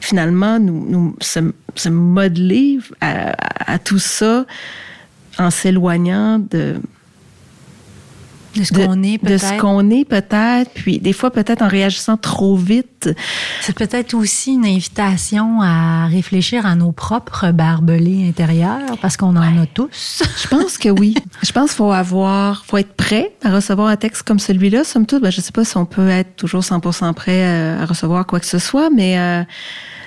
finalement 0.00 0.58
nous, 0.58 0.86
nous 0.88 1.16
se, 1.20 1.88
modeler 1.88 2.78
à 3.00 3.78
tout 3.78 3.98
ça 3.98 4.46
en 5.38 5.50
s'éloignant 5.50 6.38
de 6.38 6.76
De 8.56 8.64
ce 8.64 8.72
qu'on 8.72 9.02
est, 9.02 9.22
De 9.22 9.36
ce 9.36 9.44
peut-être. 9.46 9.60
qu'on 9.60 9.90
est, 9.90 10.04
peut-être. 10.04 10.70
Puis 10.74 10.98
des 10.98 11.12
fois, 11.12 11.30
peut-être 11.30 11.62
en 11.62 11.68
réagissant 11.68 12.16
trop 12.16 12.56
vite. 12.56 13.10
C'est 13.60 13.76
peut-être 13.76 14.14
aussi 14.14 14.52
une 14.54 14.64
invitation 14.64 15.60
à 15.60 16.06
réfléchir 16.06 16.66
à 16.66 16.74
nos 16.74 16.92
propres 16.92 17.50
barbelés 17.50 18.28
intérieurs, 18.28 18.96
parce 19.02 19.16
qu'on 19.16 19.36
en 19.36 19.42
a 19.62 19.66
tous. 19.66 20.22
Je 20.42 20.48
pense 20.48 20.78
que 20.78 20.88
oui. 20.88 21.14
Je 21.42 21.52
pense 21.52 21.70
qu'il 21.70 21.76
faut 21.78 21.92
avoir, 21.92 22.64
faut 22.64 22.76
être 22.78 22.94
prêt 22.94 23.32
à 23.44 23.50
recevoir 23.54 23.88
un 23.88 23.96
texte 23.96 24.22
comme 24.22 24.38
celui-là. 24.38 24.84
Somme 24.84 25.06
toute, 25.06 25.22
ben, 25.22 25.30
je 25.30 25.40
sais 25.40 25.52
pas 25.52 25.64
si 25.64 25.76
on 25.76 25.84
peut 25.86 26.08
être 26.08 26.36
toujours 26.36 26.62
100% 26.62 27.12
prêt 27.14 27.44
à, 27.44 27.82
à 27.82 27.86
recevoir 27.86 28.26
quoi 28.26 28.40
que 28.40 28.46
ce 28.46 28.58
soit, 28.58 28.90
mais 28.90 29.18
euh, 29.18 29.42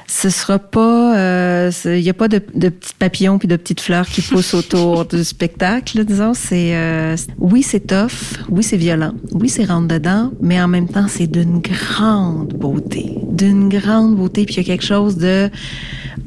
ce 0.09 0.29
sera 0.29 0.57
pas, 0.57 1.17
euh, 1.17 1.71
il 1.83 2.01
n'y 2.01 2.09
a 2.09 2.13
pas 2.13 2.29
de, 2.29 2.39
petits 2.39 2.93
papillons 2.97 3.37
puis 3.37 3.49
de 3.49 3.57
petites 3.57 3.81
fleurs 3.81 4.07
qui 4.07 4.21
poussent 4.21 4.53
autour 4.53 5.05
du 5.05 5.21
spectacle. 5.25 6.05
disons, 6.05 6.33
c'est, 6.33 6.75
euh, 6.75 7.17
oui, 7.39 7.61
c'est 7.61 7.81
tough, 7.81 8.39
oui, 8.49 8.63
c'est 8.63 8.77
violent, 8.77 9.11
oui, 9.33 9.49
c'est 9.49 9.65
rentre 9.65 9.89
dedans, 9.89 10.31
mais 10.41 10.61
en 10.61 10.69
même 10.69 10.87
temps, 10.87 11.07
c'est 11.09 11.27
d'une 11.27 11.59
grande 11.59 12.53
beauté, 12.53 13.15
d'une 13.29 13.67
grande 13.67 14.15
beauté. 14.15 14.45
Puis 14.45 14.55
il 14.55 14.57
y 14.59 14.61
a 14.61 14.63
quelque 14.63 14.85
chose 14.85 15.17
de 15.17 15.49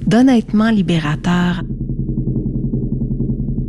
d'honnêtement 0.07 0.71
libérateur. 0.71 1.63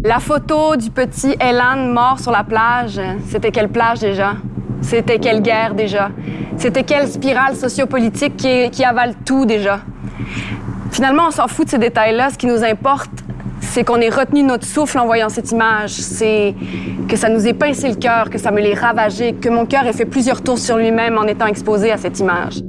La 0.04 0.20
photo 0.20 0.76
du 0.76 0.90
petit 0.90 1.36
Elan 1.40 1.94
mort 1.94 2.20
sur 2.20 2.32
la 2.32 2.44
plage, 2.44 3.00
c'était 3.30 3.52
quelle 3.52 3.70
plage 3.70 4.00
déjà? 4.00 4.36
C'était 4.82 5.20
quelle 5.20 5.42
guerre 5.42 5.76
déjà? 5.76 6.10
C'était 6.58 6.84
quelle 6.84 7.08
spirale 7.08 7.56
sociopolitique 7.56 8.36
qui 8.36 8.84
avale 8.84 9.14
tout 9.26 9.46
déjà? 9.46 9.82
Finalement, 10.92 11.24
on 11.28 11.32
s'en 11.32 11.48
fout 11.48 11.66
de 11.66 11.72
ces 11.72 11.78
détails-là. 11.78 12.30
Ce 12.32 12.38
qui 12.38 12.48
nous 12.48 12.64
importe, 12.64 13.12
c'est 13.62 13.84
qu'on 13.84 13.98
ait 13.98 14.10
retenu 14.10 14.44
notre 14.44 14.66
souffle 14.66 15.00
en 15.00 15.06
voyant 15.06 15.30
cette 15.30 15.52
image. 15.52 15.92
C'est 15.92 16.54
que 17.08 17.16
ça 17.16 17.30
nous 17.30 17.48
ait 17.48 17.54
pincé 17.54 17.88
le 17.88 17.96
cœur, 17.96 18.30
que 18.30 18.38
ça 18.38 18.52
me 18.52 18.60
l'ait 18.60 18.74
ravagé, 18.74 19.34
que 19.34 19.50
mon 19.50 19.66
cœur 19.66 19.86
ait 19.88 19.94
fait 19.94 20.06
plusieurs 20.06 20.42
tours 20.42 20.60
sur 20.60 20.78
lui-même 20.78 21.18
en 21.18 21.24
étant 21.24 21.46
exposé 21.46 21.92
à 21.92 21.98
cette 21.98 22.20
image. 22.20 22.62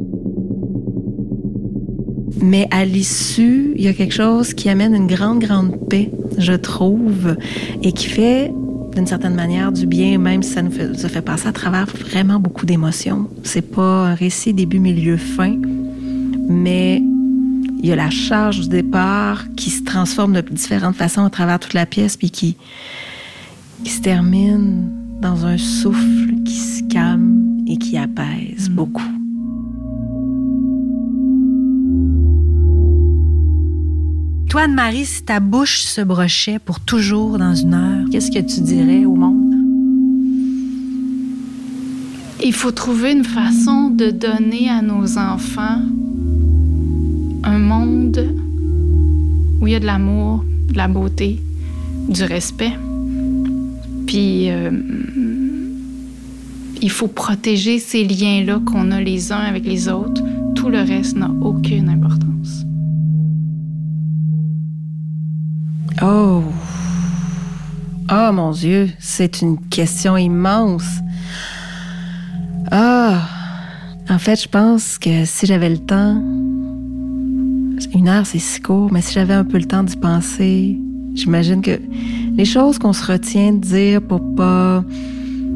Mais 2.40 2.68
à 2.70 2.84
l'issue, 2.84 3.72
il 3.76 3.84
y 3.84 3.88
a 3.88 3.92
quelque 3.92 4.14
chose 4.14 4.54
qui 4.54 4.68
amène 4.68 4.94
une 4.94 5.06
grande, 5.06 5.40
grande 5.40 5.88
paix, 5.88 6.10
je 6.38 6.52
trouve, 6.52 7.36
et 7.82 7.92
qui 7.92 8.08
fait, 8.08 8.52
d'une 8.94 9.06
certaine 9.06 9.34
manière, 9.34 9.70
du 9.70 9.86
bien, 9.86 10.18
même 10.18 10.42
si 10.42 10.52
ça 10.52 10.62
nous 10.62 10.70
fait, 10.72 10.92
fait 11.08 11.22
passer 11.22 11.48
à 11.48 11.52
travers 11.52 11.86
vraiment 11.86 12.40
beaucoup 12.40 12.66
d'émotions. 12.66 13.28
C'est 13.44 13.70
pas 13.74 14.06
un 14.06 14.14
récit 14.14 14.52
début, 14.52 14.80
milieu, 14.80 15.16
fin, 15.16 15.56
mais 16.48 17.02
il 17.82 17.88
y 17.88 17.92
a 17.92 17.96
la 17.96 18.10
charge 18.10 18.60
du 18.60 18.68
départ 18.68 19.44
qui 19.56 19.70
se 19.70 19.82
transforme 19.82 20.34
de 20.34 20.40
différentes 20.40 20.94
façons 20.94 21.24
à 21.24 21.30
travers 21.30 21.58
toute 21.58 21.74
la 21.74 21.84
pièce, 21.84 22.16
puis 22.16 22.30
qui, 22.30 22.56
qui 23.82 23.90
se 23.90 24.00
termine 24.00 24.88
dans 25.20 25.44
un 25.46 25.58
souffle 25.58 26.34
qui 26.44 26.54
se 26.54 26.84
calme 26.84 27.64
et 27.66 27.76
qui 27.76 27.98
apaise 27.98 28.70
beaucoup. 28.70 29.02
Toi, 34.48 34.62
Anne-Marie, 34.62 35.06
si 35.06 35.24
ta 35.24 35.40
bouche 35.40 35.82
se 35.82 36.02
brochait 36.02 36.60
pour 36.60 36.78
toujours 36.78 37.36
dans 37.36 37.54
une 37.54 37.74
heure, 37.74 38.04
qu'est-ce 38.12 38.30
que 38.30 38.38
tu 38.38 38.60
dirais 38.60 39.04
au 39.04 39.16
monde? 39.16 39.54
Il 42.44 42.52
faut 42.52 42.72
trouver 42.72 43.12
une 43.12 43.24
façon 43.24 43.90
de 43.90 44.10
donner 44.10 44.68
à 44.68 44.82
nos 44.82 45.18
enfants 45.18 45.80
un 47.44 47.58
monde 47.58 48.34
où 49.60 49.66
il 49.66 49.72
y 49.72 49.76
a 49.76 49.80
de 49.80 49.86
l'amour, 49.86 50.44
de 50.68 50.76
la 50.76 50.88
beauté, 50.88 51.40
du 52.08 52.24
respect. 52.24 52.72
Puis 54.06 54.50
euh, 54.50 54.70
il 56.80 56.90
faut 56.90 57.08
protéger 57.08 57.78
ces 57.78 58.04
liens-là 58.04 58.60
qu'on 58.64 58.90
a 58.90 59.00
les 59.00 59.32
uns 59.32 59.40
avec 59.40 59.64
les 59.64 59.88
autres. 59.88 60.22
Tout 60.54 60.68
le 60.68 60.80
reste 60.80 61.16
n'a 61.16 61.30
aucune 61.40 61.88
importance. 61.88 62.64
Oh. 66.02 66.42
Oh 68.10 68.32
mon 68.32 68.50
Dieu, 68.50 68.90
c'est 68.98 69.42
une 69.42 69.58
question 69.58 70.16
immense. 70.16 70.98
Ah. 72.70 73.28
En 74.10 74.18
fait, 74.18 74.42
je 74.42 74.48
pense 74.48 74.98
que 74.98 75.24
si 75.24 75.46
j'avais 75.46 75.70
le 75.70 75.78
temps, 75.78 76.20
une 77.94 78.08
heure 78.08 78.26
c'est 78.26 78.38
si 78.38 78.60
court, 78.60 78.92
mais 78.92 79.00
si 79.00 79.14
j'avais 79.14 79.34
un 79.34 79.44
peu 79.44 79.58
le 79.58 79.64
temps 79.64 79.82
d'y 79.82 79.96
penser, 79.96 80.78
j'imagine 81.14 81.62
que 81.62 81.78
les 82.36 82.44
choses 82.44 82.78
qu'on 82.78 82.92
se 82.92 83.04
retient 83.04 83.52
de 83.52 83.58
dire 83.58 84.02
pour 84.02 84.20
pas, 84.34 84.84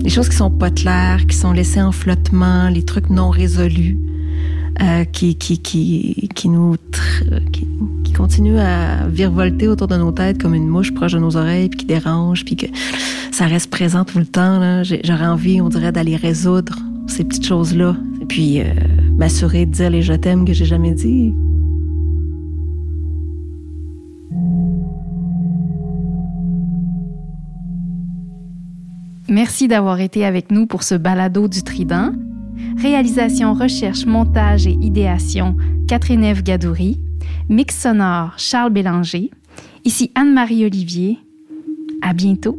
les 0.00 0.10
choses 0.10 0.28
qui 0.28 0.36
sont 0.36 0.50
pas 0.50 0.70
claires, 0.70 1.26
qui 1.26 1.36
sont 1.36 1.52
laissées 1.52 1.82
en 1.82 1.92
flottement, 1.92 2.68
les 2.68 2.84
trucs 2.84 3.10
non 3.10 3.30
résolus, 3.30 3.98
euh, 4.82 5.04
qui, 5.04 5.36
qui, 5.36 5.58
qui, 5.58 6.28
qui 6.34 6.48
nous, 6.48 6.76
qui, 7.52 8.12
continuent 8.12 8.58
à 8.58 9.06
virevolter 9.08 9.68
autour 9.68 9.88
de 9.88 9.96
nos 9.96 10.10
têtes 10.10 10.40
comme 10.40 10.54
une 10.54 10.68
mouche 10.68 10.94
proche 10.94 11.12
de 11.12 11.18
nos 11.18 11.36
oreilles, 11.36 11.68
puis 11.68 11.80
qui 11.80 11.86
dérange, 11.86 12.46
puis 12.46 12.56
que 12.56 12.66
ça 13.30 13.46
reste 13.46 13.70
présent 13.70 14.04
tout 14.04 14.18
le 14.18 14.26
temps. 14.26 14.82
J'aurais 14.84 15.26
envie, 15.26 15.60
on 15.60 15.68
dirait, 15.68 15.92
d'aller 15.92 16.16
résoudre 16.16 16.78
ces 17.08 17.24
petites 17.24 17.46
choses-là, 17.46 17.94
et 18.22 18.24
puis 18.24 18.60
euh, 18.60 18.64
m'assurer 19.16 19.66
de 19.66 19.72
dire 19.72 19.90
les 19.90 20.02
je 20.02 20.14
t'aime 20.14 20.44
que 20.44 20.54
j'ai 20.54 20.64
jamais 20.64 20.92
dit. 20.92 21.34
Merci 29.36 29.68
d'avoir 29.68 30.00
été 30.00 30.24
avec 30.24 30.50
nous 30.50 30.64
pour 30.64 30.82
ce 30.82 30.94
balado 30.94 31.46
du 31.46 31.62
Trident. 31.62 32.12
Réalisation, 32.78 33.52
recherche, 33.52 34.06
montage 34.06 34.66
et 34.66 34.78
idéation, 34.80 35.58
Catherine 35.86 36.24
Ève 36.24 36.42
Gadouri. 36.42 36.98
Mix 37.50 37.78
sonore, 37.78 38.32
Charles 38.38 38.72
Bélanger. 38.72 39.30
Ici 39.84 40.10
Anne-Marie 40.14 40.64
Olivier. 40.64 41.18
À 42.00 42.14
bientôt. 42.14 42.58